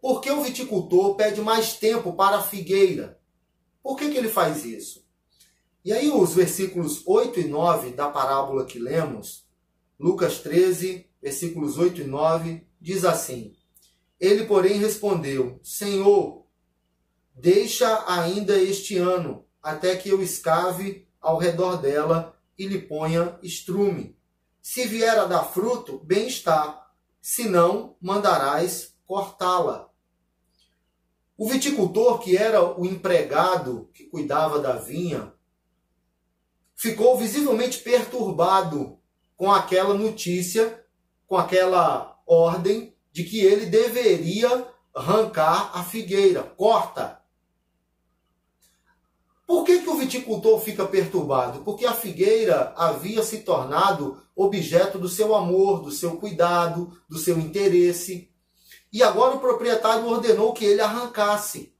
Por 0.00 0.20
que 0.20 0.30
o 0.30 0.44
viticultor 0.44 1.16
pede 1.16 1.40
mais 1.40 1.72
tempo 1.72 2.12
para 2.12 2.36
a 2.36 2.42
figueira? 2.42 3.20
Por 3.82 3.96
que, 3.96 4.08
que 4.08 4.16
ele 4.16 4.28
faz 4.28 4.64
isso? 4.64 5.04
E 5.84 5.92
aí, 5.92 6.08
os 6.08 6.34
versículos 6.34 7.02
8 7.04 7.40
e 7.40 7.48
9 7.48 7.90
da 7.90 8.08
parábola 8.08 8.64
que 8.64 8.78
lemos, 8.78 9.44
Lucas 9.98 10.38
13, 10.38 11.10
versículos 11.20 11.78
8 11.78 12.02
e 12.02 12.04
9, 12.04 12.64
diz 12.80 13.04
assim: 13.04 13.56
Ele, 14.20 14.44
porém, 14.44 14.78
respondeu: 14.78 15.58
Senhor, 15.64 16.46
deixa 17.34 18.04
ainda 18.06 18.56
este 18.56 18.96
ano, 18.98 19.44
até 19.60 19.96
que 19.96 20.10
eu 20.10 20.22
escave 20.22 21.08
ao 21.20 21.38
redor 21.38 21.78
dela 21.78 22.38
e 22.56 22.68
lhe 22.68 22.78
ponha 22.78 23.36
estrume. 23.42 24.15
Se 24.68 24.84
vier 24.84 25.16
a 25.16 25.26
dar 25.26 25.44
fruto, 25.44 26.00
bem 26.02 26.26
está, 26.26 26.90
se 27.22 27.48
não, 27.48 27.94
mandarás 28.00 28.96
cortá-la. 29.06 29.88
O 31.38 31.48
viticultor, 31.48 32.18
que 32.18 32.36
era 32.36 32.76
o 32.76 32.84
empregado 32.84 33.88
que 33.94 34.06
cuidava 34.06 34.58
da 34.58 34.72
vinha, 34.72 35.32
ficou 36.74 37.16
visivelmente 37.16 37.78
perturbado 37.78 38.98
com 39.36 39.52
aquela 39.52 39.94
notícia, 39.94 40.84
com 41.28 41.36
aquela 41.36 42.20
ordem 42.26 42.92
de 43.12 43.22
que 43.22 43.38
ele 43.38 43.66
deveria 43.66 44.66
arrancar 44.92 45.78
a 45.78 45.84
figueira. 45.84 46.42
Corta! 46.42 47.22
Por 49.46 49.64
que, 49.64 49.78
que 49.78 49.88
o 49.88 49.96
viticultor 49.96 50.60
fica 50.60 50.84
perturbado? 50.84 51.60
Porque 51.60 51.86
a 51.86 51.92
figueira 51.92 52.72
havia 52.76 53.22
se 53.22 53.38
tornado 53.38 54.20
objeto 54.34 54.98
do 54.98 55.08
seu 55.08 55.34
amor, 55.34 55.82
do 55.82 55.90
seu 55.90 56.16
cuidado, 56.16 57.00
do 57.08 57.18
seu 57.18 57.38
interesse. 57.38 58.30
E 58.92 59.02
agora 59.02 59.36
o 59.36 59.40
proprietário 59.40 60.06
ordenou 60.06 60.52
que 60.52 60.64
ele 60.64 60.80
arrancasse. 60.80 61.72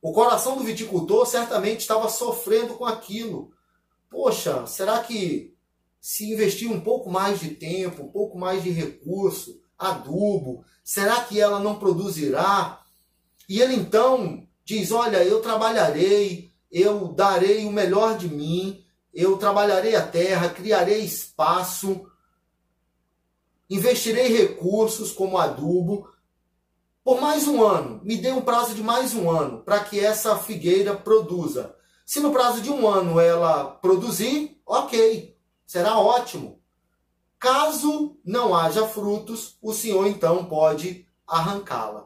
O 0.00 0.12
coração 0.12 0.56
do 0.56 0.64
viticultor 0.64 1.26
certamente 1.26 1.80
estava 1.80 2.08
sofrendo 2.08 2.74
com 2.74 2.86
aquilo 2.86 3.54
poxa, 4.16 4.66
será 4.66 5.00
que 5.00 5.54
se 6.00 6.32
investir 6.32 6.70
um 6.70 6.80
pouco 6.80 7.10
mais 7.10 7.40
de 7.40 7.50
tempo, 7.50 8.04
um 8.04 8.08
pouco 8.08 8.38
mais 8.38 8.62
de 8.62 8.70
recurso, 8.70 9.60
adubo, 9.78 10.64
será 10.82 11.20
que 11.20 11.38
ela 11.38 11.60
não 11.60 11.78
produzirá? 11.78 12.82
E 13.48 13.60
ele 13.60 13.74
então 13.74 14.46
diz: 14.64 14.90
Olha, 14.90 15.22
eu 15.22 15.42
trabalharei, 15.42 16.45
eu 16.70 17.08
darei 17.08 17.64
o 17.66 17.72
melhor 17.72 18.16
de 18.16 18.28
mim, 18.28 18.84
eu 19.12 19.36
trabalharei 19.38 19.94
a 19.94 20.06
terra, 20.06 20.50
criarei 20.50 21.00
espaço, 21.00 22.06
investirei 23.68 24.28
recursos 24.28 25.12
como 25.12 25.38
adubo. 25.38 26.08
Por 27.02 27.20
mais 27.20 27.46
um 27.48 27.64
ano, 27.64 28.00
me 28.04 28.16
dê 28.16 28.32
um 28.32 28.42
prazo 28.42 28.74
de 28.74 28.82
mais 28.82 29.14
um 29.14 29.30
ano 29.30 29.62
para 29.62 29.80
que 29.84 29.98
essa 29.98 30.36
figueira 30.36 30.94
produza. 30.94 31.74
Se 32.04 32.20
no 32.20 32.32
prazo 32.32 32.60
de 32.60 32.70
um 32.70 32.86
ano 32.86 33.18
ela 33.18 33.64
produzir, 33.64 34.60
ok, 34.66 35.36
será 35.66 35.98
ótimo. 35.98 36.60
Caso 37.38 38.16
não 38.24 38.54
haja 38.54 38.86
frutos, 38.86 39.56
o 39.60 39.72
senhor 39.72 40.06
então 40.06 40.44
pode 40.44 41.06
arrancá-la. 41.26 42.05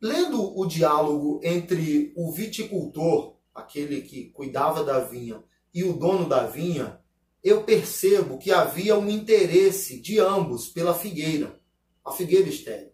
Lendo 0.00 0.58
o 0.58 0.66
diálogo 0.66 1.40
entre 1.42 2.12
o 2.16 2.32
viticultor, 2.32 3.36
aquele 3.54 4.00
que 4.00 4.30
cuidava 4.30 4.82
da 4.82 5.00
vinha, 5.00 5.42
e 5.74 5.84
o 5.84 5.92
dono 5.92 6.28
da 6.28 6.46
vinha, 6.46 6.98
eu 7.42 7.64
percebo 7.64 8.38
que 8.38 8.50
havia 8.50 8.98
um 8.98 9.08
interesse 9.08 10.00
de 10.00 10.18
ambos 10.18 10.68
pela 10.68 10.94
figueira, 10.94 11.60
a 12.04 12.10
figueira 12.12 12.48
estéreo. 12.48 12.90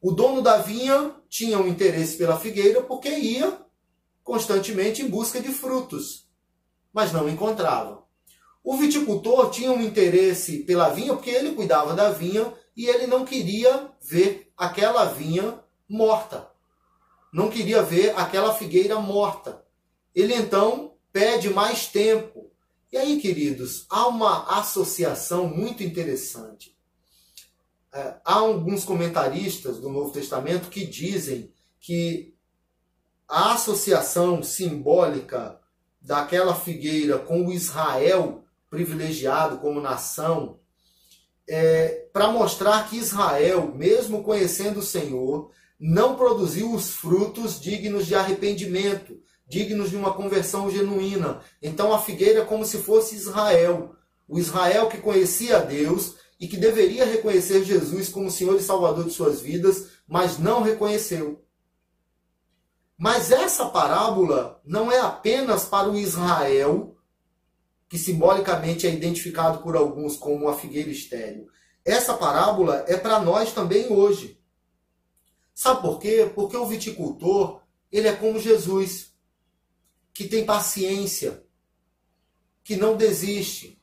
O 0.00 0.12
dono 0.12 0.42
da 0.42 0.58
vinha 0.58 1.14
tinha 1.28 1.58
um 1.58 1.66
interesse 1.66 2.16
pela 2.16 2.38
figueira 2.38 2.82
porque 2.82 3.08
ia 3.08 3.58
constantemente 4.22 5.02
em 5.02 5.08
busca 5.08 5.40
de 5.40 5.48
frutos, 5.48 6.28
mas 6.92 7.12
não 7.12 7.28
encontrava. 7.28 8.04
O 8.62 8.76
viticultor 8.76 9.50
tinha 9.50 9.70
um 9.70 9.80
interesse 9.80 10.58
pela 10.64 10.88
vinha 10.88 11.14
porque 11.14 11.30
ele 11.30 11.52
cuidava 11.52 11.94
da 11.94 12.10
vinha 12.10 12.52
e 12.76 12.86
ele 12.86 13.06
não 13.06 13.24
queria 13.24 13.90
ver 14.02 14.52
aquela 14.56 15.04
vinha 15.04 15.62
morta. 15.88 16.48
Não 17.32 17.50
queria 17.50 17.82
ver 17.82 18.14
aquela 18.16 18.54
figueira 18.54 18.98
morta. 19.00 19.64
Ele 20.14 20.34
então 20.34 20.94
pede 21.12 21.50
mais 21.50 21.86
tempo. 21.86 22.50
E 22.92 22.96
aí, 22.96 23.20
queridos, 23.20 23.86
há 23.90 24.06
uma 24.06 24.58
associação 24.58 25.46
muito 25.46 25.82
interessante. 25.82 26.76
É, 27.92 28.16
há 28.24 28.34
alguns 28.34 28.84
comentaristas 28.84 29.78
do 29.78 29.88
Novo 29.88 30.10
Testamento 30.10 30.68
que 30.68 30.86
dizem 30.86 31.52
que 31.80 32.34
a 33.28 33.54
associação 33.54 34.42
simbólica 34.42 35.60
daquela 36.00 36.54
figueira 36.54 37.18
com 37.18 37.46
o 37.46 37.52
Israel 37.52 38.44
privilegiado 38.70 39.58
como 39.58 39.80
nação, 39.80 40.58
é, 41.48 42.06
para 42.12 42.28
mostrar 42.28 42.88
que 42.88 42.96
Israel, 42.96 43.72
mesmo 43.74 44.22
conhecendo 44.22 44.80
o 44.80 44.82
Senhor, 44.82 45.50
não 45.78 46.16
produziu 46.16 46.72
os 46.72 46.90
frutos 46.90 47.60
dignos 47.60 48.06
de 48.06 48.14
arrependimento, 48.14 49.20
dignos 49.46 49.90
de 49.90 49.96
uma 49.96 50.12
conversão 50.14 50.70
genuína. 50.70 51.40
Então 51.62 51.92
a 51.92 51.98
figueira 51.98 52.40
é 52.40 52.44
como 52.44 52.64
se 52.64 52.78
fosse 52.78 53.14
Israel, 53.14 53.94
o 54.26 54.38
Israel 54.38 54.88
que 54.88 54.98
conhecia 54.98 55.60
Deus 55.60 56.16
e 56.40 56.48
que 56.48 56.56
deveria 56.56 57.04
reconhecer 57.04 57.64
Jesus 57.64 58.08
como 58.08 58.30
Senhor 58.30 58.56
e 58.56 58.62
Salvador 58.62 59.04
de 59.04 59.12
suas 59.12 59.40
vidas, 59.40 59.88
mas 60.06 60.38
não 60.38 60.62
reconheceu. 60.62 61.42
Mas 62.98 63.30
essa 63.30 63.66
parábola 63.66 64.60
não 64.64 64.90
é 64.90 65.00
apenas 65.00 65.64
para 65.64 65.88
o 65.88 65.96
Israel, 65.96 66.96
que 67.88 67.98
simbolicamente 67.98 68.86
é 68.86 68.92
identificado 68.92 69.58
por 69.58 69.76
alguns 69.76 70.16
como 70.16 70.48
a 70.48 70.56
figueira 70.56 70.90
estéril. 70.90 71.46
Essa 71.84 72.14
parábola 72.14 72.84
é 72.88 72.96
para 72.96 73.20
nós 73.20 73.52
também 73.52 73.92
hoje. 73.92 74.35
Sabe 75.56 75.80
por 75.80 75.98
quê? 75.98 76.30
Porque 76.34 76.54
o 76.54 76.66
viticultor, 76.66 77.62
ele 77.90 78.06
é 78.06 78.14
como 78.14 78.38
Jesus, 78.38 79.14
que 80.12 80.28
tem 80.28 80.44
paciência, 80.44 81.42
que 82.62 82.76
não 82.76 82.94
desiste, 82.94 83.82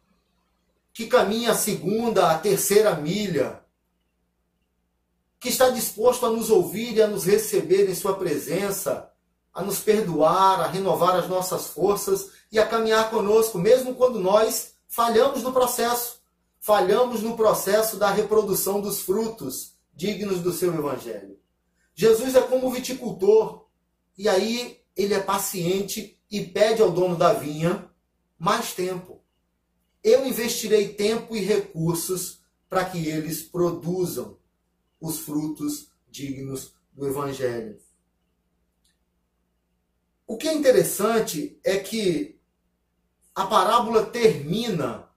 que 0.93 1.07
caminha 1.07 1.51
a 1.51 1.55
segunda, 1.55 2.31
a 2.31 2.37
terceira 2.37 2.93
milha, 2.93 3.63
que 5.39 5.49
está 5.49 5.71
disposto 5.71 6.27
a 6.27 6.29
nos 6.29 6.51
ouvir 6.51 6.93
e 6.93 7.01
a 7.01 7.07
nos 7.07 7.25
receber 7.25 7.89
em 7.89 7.95
Sua 7.95 8.15
presença, 8.15 9.11
a 9.51 9.63
nos 9.63 9.79
perdoar, 9.79 10.59
a 10.61 10.67
renovar 10.67 11.15
as 11.15 11.27
nossas 11.27 11.65
forças 11.65 12.33
e 12.51 12.59
a 12.59 12.67
caminhar 12.67 13.09
conosco, 13.09 13.57
mesmo 13.57 13.95
quando 13.95 14.19
nós 14.19 14.75
falhamos 14.87 15.41
no 15.41 15.51
processo. 15.51 16.21
Falhamos 16.59 17.23
no 17.23 17.35
processo 17.35 17.97
da 17.97 18.11
reprodução 18.11 18.79
dos 18.79 19.01
frutos 19.01 19.73
dignos 19.91 20.39
do 20.39 20.53
seu 20.53 20.71
Evangelho. 20.71 21.41
Jesus 21.95 22.35
é 22.35 22.41
como 22.41 22.67
o 22.67 22.71
viticultor, 22.71 23.65
e 24.17 24.27
aí 24.27 24.81
ele 24.95 25.13
é 25.13 25.19
paciente 25.19 26.19
e 26.29 26.45
pede 26.45 26.81
ao 26.81 26.91
dono 26.91 27.15
da 27.15 27.33
vinha 27.33 27.89
mais 28.37 28.73
tempo. 28.73 29.21
Eu 30.03 30.25
investirei 30.25 30.93
tempo 30.93 31.35
e 31.35 31.39
recursos 31.39 32.41
para 32.69 32.85
que 32.85 33.07
eles 33.07 33.41
produzam 33.43 34.37
os 34.99 35.19
frutos 35.19 35.91
dignos 36.09 36.73
do 36.91 37.07
Evangelho. 37.07 37.79
O 40.25 40.37
que 40.37 40.47
é 40.47 40.53
interessante 40.53 41.59
é 41.63 41.77
que 41.77 42.39
a 43.35 43.45
parábola 43.45 44.05
termina 44.05 45.09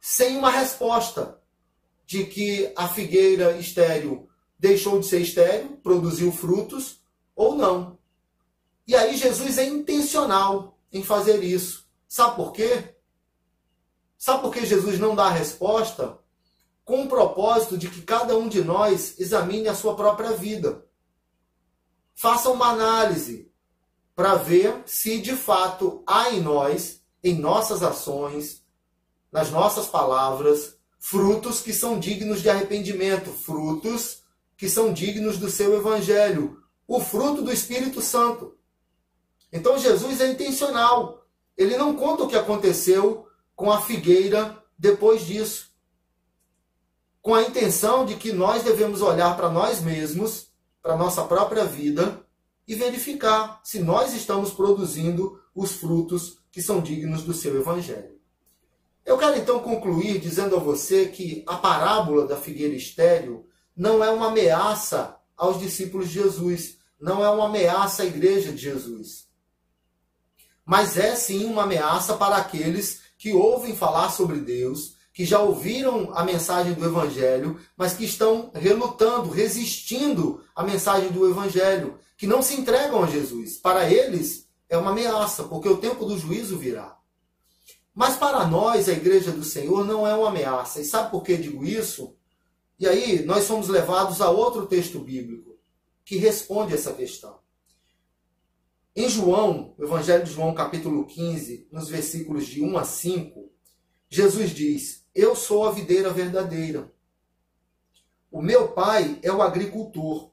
sem 0.00 0.36
uma 0.36 0.50
resposta 0.50 1.40
de 2.06 2.24
que 2.24 2.72
a 2.76 2.88
figueira 2.88 3.56
estéril 3.58 4.27
deixou 4.58 4.98
de 4.98 5.06
ser 5.06 5.20
estéril, 5.20 5.78
produziu 5.82 6.32
frutos 6.32 7.00
ou 7.34 7.54
não. 7.54 7.98
E 8.86 8.94
aí 8.94 9.16
Jesus 9.16 9.58
é 9.58 9.64
intencional 9.64 10.78
em 10.92 11.02
fazer 11.02 11.42
isso. 11.42 11.86
Sabe 12.08 12.36
por 12.36 12.52
quê? 12.52 12.94
Sabe 14.16 14.42
por 14.42 14.52
que 14.52 14.66
Jesus 14.66 14.98
não 14.98 15.14
dá 15.14 15.26
a 15.26 15.32
resposta? 15.32 16.18
com 16.88 17.02
o 17.02 17.06
propósito 17.06 17.76
de 17.76 17.86
que 17.90 18.00
cada 18.00 18.34
um 18.34 18.48
de 18.48 18.64
nós 18.64 19.20
examine 19.20 19.68
a 19.68 19.74
sua 19.74 19.94
própria 19.94 20.32
vida. 20.32 20.86
Faça 22.14 22.48
uma 22.48 22.70
análise 22.70 23.52
para 24.16 24.36
ver 24.36 24.84
se 24.86 25.20
de 25.20 25.36
fato 25.36 26.02
há 26.06 26.30
em 26.30 26.40
nós, 26.40 27.02
em 27.22 27.38
nossas 27.38 27.82
ações, 27.82 28.64
nas 29.30 29.50
nossas 29.50 29.86
palavras, 29.86 30.78
frutos 30.98 31.60
que 31.60 31.74
são 31.74 31.98
dignos 31.98 32.40
de 32.40 32.48
arrependimento, 32.48 33.30
frutos 33.32 34.22
que 34.58 34.68
são 34.68 34.92
dignos 34.92 35.38
do 35.38 35.48
seu 35.48 35.74
evangelho, 35.74 36.62
o 36.86 37.00
fruto 37.00 37.40
do 37.40 37.50
Espírito 37.50 38.02
Santo. 38.02 38.58
Então 39.50 39.78
Jesus 39.78 40.20
é 40.20 40.30
intencional. 40.30 41.26
Ele 41.56 41.78
não 41.78 41.96
conta 41.96 42.24
o 42.24 42.28
que 42.28 42.36
aconteceu 42.36 43.26
com 43.56 43.72
a 43.72 43.80
figueira 43.80 44.62
depois 44.78 45.24
disso 45.24 45.68
com 47.28 47.34
a 47.34 47.42
intenção 47.42 48.06
de 48.06 48.14
que 48.16 48.32
nós 48.32 48.62
devemos 48.62 49.02
olhar 49.02 49.36
para 49.36 49.50
nós 49.50 49.82
mesmos, 49.82 50.48
para 50.80 50.96
nossa 50.96 51.22
própria 51.24 51.64
vida 51.64 52.24
e 52.66 52.74
verificar 52.74 53.60
se 53.62 53.80
nós 53.80 54.14
estamos 54.14 54.50
produzindo 54.50 55.38
os 55.54 55.72
frutos 55.72 56.38
que 56.50 56.62
são 56.62 56.80
dignos 56.80 57.22
do 57.22 57.34
seu 57.34 57.54
evangelho. 57.60 58.18
Eu 59.04 59.18
quero 59.18 59.36
então 59.36 59.60
concluir 59.60 60.18
dizendo 60.18 60.56
a 60.56 60.58
você 60.58 61.08
que 61.08 61.44
a 61.46 61.56
parábola 61.56 62.26
da 62.26 62.36
figueira 62.36 62.74
estéril 62.74 63.46
não 63.78 64.02
é 64.02 64.10
uma 64.10 64.26
ameaça 64.26 65.16
aos 65.36 65.60
discípulos 65.60 66.08
de 66.08 66.14
Jesus, 66.14 66.78
não 67.00 67.24
é 67.24 67.30
uma 67.30 67.46
ameaça 67.46 68.02
à 68.02 68.06
igreja 68.06 68.50
de 68.50 68.58
Jesus. 68.58 69.28
Mas 70.66 70.98
é 70.98 71.14
sim 71.14 71.44
uma 71.44 71.62
ameaça 71.62 72.16
para 72.16 72.36
aqueles 72.36 73.02
que 73.16 73.32
ouvem 73.32 73.76
falar 73.76 74.10
sobre 74.10 74.40
Deus, 74.40 74.96
que 75.14 75.24
já 75.24 75.38
ouviram 75.38 76.12
a 76.12 76.24
mensagem 76.24 76.74
do 76.74 76.84
Evangelho, 76.84 77.58
mas 77.76 77.94
que 77.94 78.04
estão 78.04 78.50
relutando, 78.52 79.30
resistindo 79.30 80.42
à 80.56 80.64
mensagem 80.64 81.12
do 81.12 81.28
Evangelho, 81.30 81.98
que 82.16 82.26
não 82.26 82.42
se 82.42 82.54
entregam 82.54 83.04
a 83.04 83.06
Jesus. 83.06 83.58
Para 83.58 83.88
eles 83.88 84.48
é 84.68 84.76
uma 84.76 84.90
ameaça, 84.90 85.44
porque 85.44 85.68
o 85.68 85.78
tempo 85.78 86.04
do 86.04 86.18
juízo 86.18 86.58
virá. 86.58 86.98
Mas 87.94 88.16
para 88.16 88.44
nós, 88.44 88.88
a 88.88 88.92
igreja 88.92 89.30
do 89.30 89.44
Senhor, 89.44 89.84
não 89.84 90.06
é 90.06 90.14
uma 90.14 90.28
ameaça. 90.28 90.80
E 90.80 90.84
sabe 90.84 91.12
por 91.12 91.22
que 91.22 91.36
digo 91.36 91.64
isso? 91.64 92.17
E 92.78 92.86
aí 92.86 93.24
nós 93.24 93.44
somos 93.44 93.68
levados 93.68 94.20
a 94.20 94.30
outro 94.30 94.66
texto 94.66 95.00
bíblico 95.00 95.58
que 96.04 96.16
responde 96.16 96.74
essa 96.74 96.92
questão. 96.92 97.38
Em 98.94 99.08
João, 99.08 99.74
o 99.78 99.84
Evangelho 99.84 100.24
de 100.24 100.32
João, 100.32 100.54
capítulo 100.54 101.06
15, 101.06 101.68
nos 101.70 101.88
versículos 101.88 102.46
de 102.46 102.62
1 102.62 102.78
a 102.78 102.84
5, 102.84 103.50
Jesus 104.08 104.50
diz: 104.50 104.98
eu 105.18 105.34
sou 105.34 105.66
a 105.66 105.72
videira 105.72 106.10
verdadeira. 106.10 106.92
O 108.30 108.40
meu 108.40 108.68
pai 108.68 109.18
é 109.20 109.32
o 109.32 109.42
agricultor. 109.42 110.30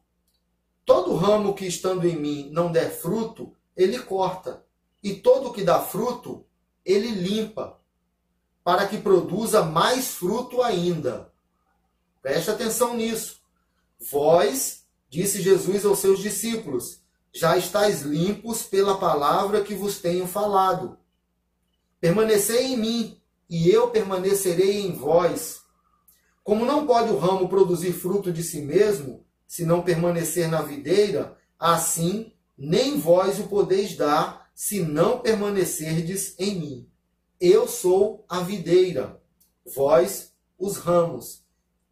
Todo 0.85 1.15
ramo 1.15 1.55
que 1.55 1.65
estando 1.65 2.07
em 2.07 2.15
mim 2.15 2.51
não 2.51 2.71
der 2.71 2.91
fruto, 2.91 3.55
ele 3.75 3.97
corta. 3.97 4.63
E 5.01 5.15
todo 5.15 5.51
que 5.51 5.63
dá 5.63 5.81
fruto, 5.81 6.45
ele 6.85 7.09
limpa, 7.09 7.81
para 8.63 8.85
que 8.85 8.99
produza 8.99 9.63
mais 9.63 10.09
fruto 10.09 10.61
ainda. 10.61 11.33
Preste 12.25 12.49
atenção 12.49 12.97
nisso. 12.97 13.39
Vós, 14.09 14.83
disse 15.07 15.43
Jesus 15.43 15.85
aos 15.85 15.99
seus 15.99 16.17
discípulos, 16.17 16.99
já 17.31 17.55
estáis 17.55 18.01
limpos 18.01 18.63
pela 18.63 18.97
palavra 18.97 19.61
que 19.61 19.75
vos 19.75 19.99
tenho 19.99 20.25
falado. 20.25 20.97
Permanecei 22.01 22.73
em 22.73 22.77
mim 22.77 23.21
e 23.47 23.69
eu 23.69 23.91
permanecerei 23.91 24.87
em 24.87 24.93
vós. 24.93 25.61
Como 26.43 26.65
não 26.65 26.87
pode 26.87 27.11
o 27.11 27.17
ramo 27.19 27.47
produzir 27.47 27.93
fruto 27.93 28.33
de 28.33 28.41
si 28.41 28.59
mesmo, 28.59 29.23
se 29.47 29.63
não 29.63 29.83
permanecer 29.83 30.49
na 30.49 30.63
videira, 30.63 31.37
assim 31.59 32.33
nem 32.57 32.99
vós 32.99 33.37
o 33.37 33.43
podeis 33.43 33.95
dar, 33.95 34.49
se 34.55 34.81
não 34.81 35.19
permanecerdes 35.19 36.33
em 36.39 36.55
mim. 36.55 36.89
Eu 37.39 37.67
sou 37.67 38.25
a 38.27 38.39
videira, 38.39 39.21
vós 39.75 40.33
os 40.57 40.77
ramos. 40.77 41.44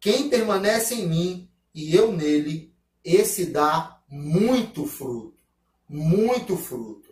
Quem 0.04 0.28
permanece 0.28 0.96
em 0.96 1.08
mim 1.08 1.50
e 1.74 1.96
eu 1.96 2.12
nele, 2.12 2.70
esse 3.02 3.46
dá 3.46 4.02
muito 4.06 4.84
fruto, 4.84 5.40
muito 5.88 6.58
fruto. 6.58 7.10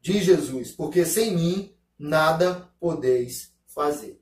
Diz 0.00 0.24
Jesus, 0.24 0.70
porque 0.70 1.04
sem 1.04 1.36
mim 1.36 1.74
nada 1.98 2.70
podeis 2.80 3.52
fazer. 3.66 4.18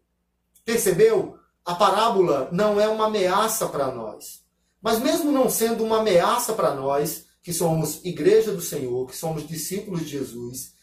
Percebeu? 0.64 1.38
A 1.64 1.76
parábola 1.76 2.48
não 2.50 2.80
é 2.80 2.88
uma 2.88 3.07
ameaça 3.07 3.68
para 3.68 3.94
nós. 3.94 4.44
Mas 4.83 4.98
mesmo 4.98 5.30
não 5.30 5.48
sendo 5.48 5.85
uma 5.85 6.00
ameaça 6.00 6.52
para 6.52 6.74
nós, 6.74 7.26
que 7.44 7.52
somos 7.52 8.04
igreja 8.04 8.52
do 8.52 8.61
Senhor, 8.61 9.07
que 9.07 9.16
somos 9.16 9.46
discípulos 9.46 10.00
de 10.00 10.09
Jesus, 10.09 10.74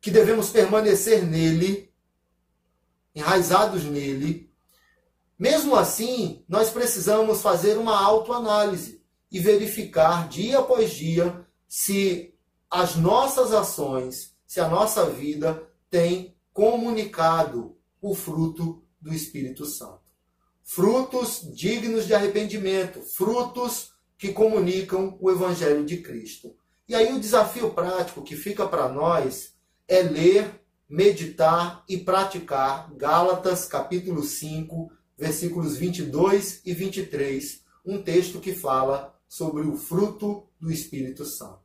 que 0.00 0.12
devemos 0.12 0.50
permanecer 0.50 1.26
nele, 1.26 1.92
enraizados 3.12 3.82
nele, 3.82 4.49
mesmo 5.40 5.74
assim, 5.74 6.44
nós 6.46 6.68
precisamos 6.68 7.40
fazer 7.40 7.78
uma 7.78 7.98
autoanálise 7.98 9.02
e 9.32 9.40
verificar 9.40 10.28
dia 10.28 10.58
após 10.58 10.92
dia 10.92 11.46
se 11.66 12.34
as 12.70 12.94
nossas 12.94 13.50
ações, 13.50 14.36
se 14.46 14.60
a 14.60 14.68
nossa 14.68 15.08
vida 15.08 15.66
tem 15.88 16.36
comunicado 16.52 17.74
o 18.02 18.14
fruto 18.14 18.84
do 19.00 19.14
Espírito 19.14 19.64
Santo. 19.64 20.12
Frutos 20.62 21.48
dignos 21.54 22.06
de 22.06 22.12
arrependimento, 22.12 23.00
frutos 23.00 23.94
que 24.18 24.34
comunicam 24.34 25.16
o 25.22 25.30
Evangelho 25.30 25.86
de 25.86 26.02
Cristo. 26.02 26.54
E 26.86 26.94
aí 26.94 27.14
o 27.14 27.20
desafio 27.20 27.70
prático 27.70 28.22
que 28.22 28.36
fica 28.36 28.68
para 28.68 28.90
nós 28.90 29.54
é 29.88 30.02
ler, 30.02 30.60
meditar 30.86 31.82
e 31.88 31.96
praticar 31.96 32.92
Gálatas 32.94 33.64
capítulo 33.64 34.22
5, 34.22 34.99
versículos 35.20 35.76
22 35.76 36.62
e 36.64 36.72
23, 36.72 37.62
um 37.84 38.02
texto 38.02 38.40
que 38.40 38.54
fala 38.54 39.14
sobre 39.28 39.66
o 39.66 39.76
fruto 39.76 40.48
do 40.58 40.72
Espírito 40.72 41.26
Santo. 41.26 41.60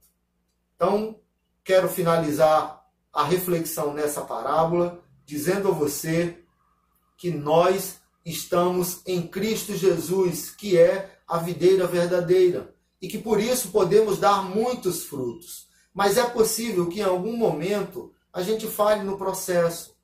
Então, 0.76 1.22
quero 1.64 1.88
finalizar 1.88 2.86
a 3.14 3.24
reflexão 3.24 3.94
nessa 3.94 4.22
parábola 4.22 5.02
dizendo 5.26 5.70
a 5.70 5.72
você 5.72 6.38
que 7.18 7.32
nós 7.32 8.02
estamos 8.26 9.02
em 9.06 9.26
Cristo 9.26 9.74
Jesus, 9.74 10.50
que 10.50 10.78
é 10.78 11.18
a 11.26 11.38
videira 11.38 11.88
verdadeira 11.88 12.76
e 13.02 13.08
que 13.08 13.18
por 13.18 13.40
isso 13.40 13.70
podemos 13.70 14.20
dar 14.20 14.44
muitos 14.44 15.04
frutos. 15.04 15.70
Mas 15.94 16.18
é 16.18 16.26
possível 16.26 16.90
que 16.90 17.00
em 17.00 17.04
algum 17.04 17.38
momento 17.38 18.14
a 18.34 18.42
gente 18.42 18.68
falhe 18.68 19.02
no 19.02 19.18
processo. 19.18 19.95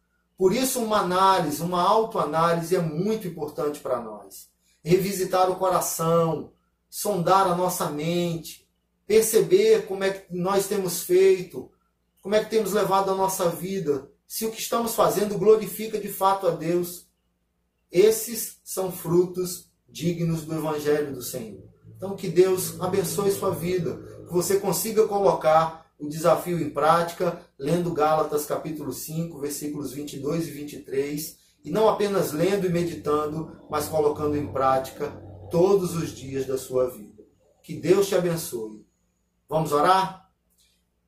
Por 0.41 0.54
isso, 0.54 0.80
uma 0.80 1.01
análise, 1.01 1.62
uma 1.62 1.84
autoanálise 1.84 2.75
é 2.75 2.82
muito 2.82 3.27
importante 3.27 3.80
para 3.80 4.01
nós. 4.01 4.49
Revisitar 4.84 5.51
o 5.51 5.56
coração, 5.58 6.51
sondar 6.89 7.45
a 7.45 7.54
nossa 7.54 7.91
mente, 7.91 8.67
perceber 9.06 9.86
como 9.86 10.04
é 10.04 10.10
que 10.10 10.36
nós 10.36 10.65
temos 10.65 11.04
feito, 11.04 11.69
como 12.23 12.34
é 12.34 12.43
que 12.43 12.49
temos 12.49 12.73
levado 12.73 13.12
a 13.12 13.15
nossa 13.15 13.49
vida, 13.49 14.10
se 14.25 14.43
o 14.43 14.51
que 14.51 14.60
estamos 14.60 14.95
fazendo 14.95 15.38
glorifica 15.38 15.99
de 15.99 16.10
fato 16.10 16.47
a 16.47 16.49
Deus. 16.49 17.06
Esses 17.91 18.60
são 18.63 18.91
frutos 18.91 19.69
dignos 19.88 20.43
do 20.43 20.56
Evangelho 20.56 21.13
do 21.13 21.21
Senhor. 21.21 21.69
Então, 21.95 22.15
que 22.15 22.27
Deus 22.27 22.82
abençoe 22.82 23.30
sua 23.30 23.51
vida, 23.51 23.95
que 24.25 24.34
você 24.34 24.60
consiga 24.60 25.08
colocar 25.08 25.93
o 25.99 26.10
desafio 26.10 26.60
em 26.60 26.71
prática, 26.71 27.45
lendo 27.62 27.93
Gálatas 27.93 28.43
capítulo 28.43 28.91
5, 28.91 29.38
versículos 29.38 29.91
22 29.93 30.47
e 30.47 30.52
23, 30.52 31.38
e 31.63 31.69
não 31.69 31.88
apenas 31.88 32.32
lendo 32.32 32.65
e 32.65 32.69
meditando, 32.71 33.56
mas 33.69 33.88
colocando 33.88 34.36
em 34.36 34.52
prática 34.52 35.12
todos 35.52 35.95
os 35.95 36.10
dias 36.10 36.47
da 36.47 36.58
sua 36.58 36.89
vida. 36.89 37.24
Que 37.62 37.76
Deus 37.76 38.08
te 38.08 38.15
abençoe. 38.15 38.84
Vamos 39.47 39.71
orar? 39.71 40.28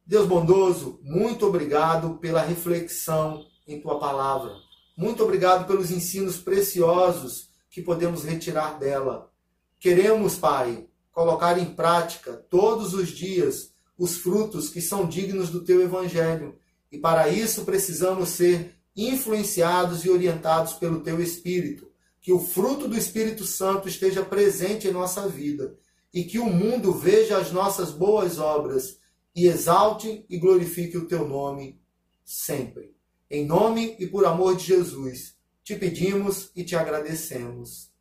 Deus 0.06 0.28
bondoso, 0.28 1.00
muito 1.02 1.48
obrigado 1.48 2.20
pela 2.20 2.44
reflexão 2.44 3.44
em 3.68 3.82
tua 3.82 3.98
palavra. 3.98 4.54
Muito 4.96 5.24
obrigado 5.24 5.66
pelos 5.66 5.90
ensinos 5.90 6.38
preciosos 6.38 7.50
que 7.68 7.82
podemos 7.82 8.24
retirar 8.24 8.78
dela. 8.78 9.32
Queremos, 9.80 10.36
Pai, 10.36 10.88
colocar 11.12 11.58
em 11.58 11.74
prática 11.74 12.34
todos 12.34 12.94
os 12.94 13.10
dias 13.10 13.73
os 13.98 14.18
frutos 14.18 14.70
que 14.70 14.82
são 14.82 15.08
dignos 15.08 15.50
do 15.50 15.64
teu 15.64 15.82
evangelho. 15.82 16.58
E 16.92 16.98
para 16.98 17.30
isso 17.30 17.64
precisamos 17.64 18.30
ser 18.30 18.76
influenciados 18.96 20.06
e 20.06 20.10
orientados 20.10 20.74
pelo 20.74 21.02
teu 21.02 21.22
espírito. 21.22 21.92
Que 22.22 22.32
o 22.32 22.40
fruto 22.40 22.88
do 22.88 22.98
Espírito 22.98 23.44
Santo 23.44 23.88
esteja 23.88 24.24
presente 24.24 24.88
em 24.88 24.92
nossa 24.92 25.28
vida 25.28 25.76
e 26.14 26.24
que 26.24 26.40
o 26.40 26.46
mundo 26.46 26.94
veja 26.94 27.38
as 27.38 27.52
nossas 27.52 27.92
boas 27.92 28.40
obras 28.40 28.98
e 29.36 29.48
exalte 29.48 30.26
e 30.30 30.38
glorifique 30.38 30.98
o 30.98 31.08
teu 31.08 31.28
nome 31.28 31.82
sempre. 32.24 32.96
Em 33.30 33.46
nome 33.46 33.96
e 34.00 34.08
por 34.08 34.26
amor 34.26 34.56
de 34.56 34.64
Jesus, 34.64 35.36
te 35.64 35.76
pedimos 35.76 36.52
e 36.56 36.64
te 36.64 36.76
agradecemos. 36.76 37.92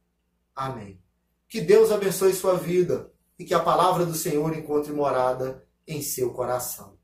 Amém. 0.54 1.00
Que 1.48 1.60
Deus 1.60 1.90
abençoe 1.90 2.32
sua 2.34 2.56
vida 2.56 3.10
e 3.38 3.44
que 3.44 3.54
a 3.54 3.60
palavra 3.60 4.04
do 4.04 4.14
Senhor 4.14 4.56
encontre 4.56 4.92
morada 4.92 5.66
em 5.92 6.02
seu 6.02 6.32
coração. 6.32 7.01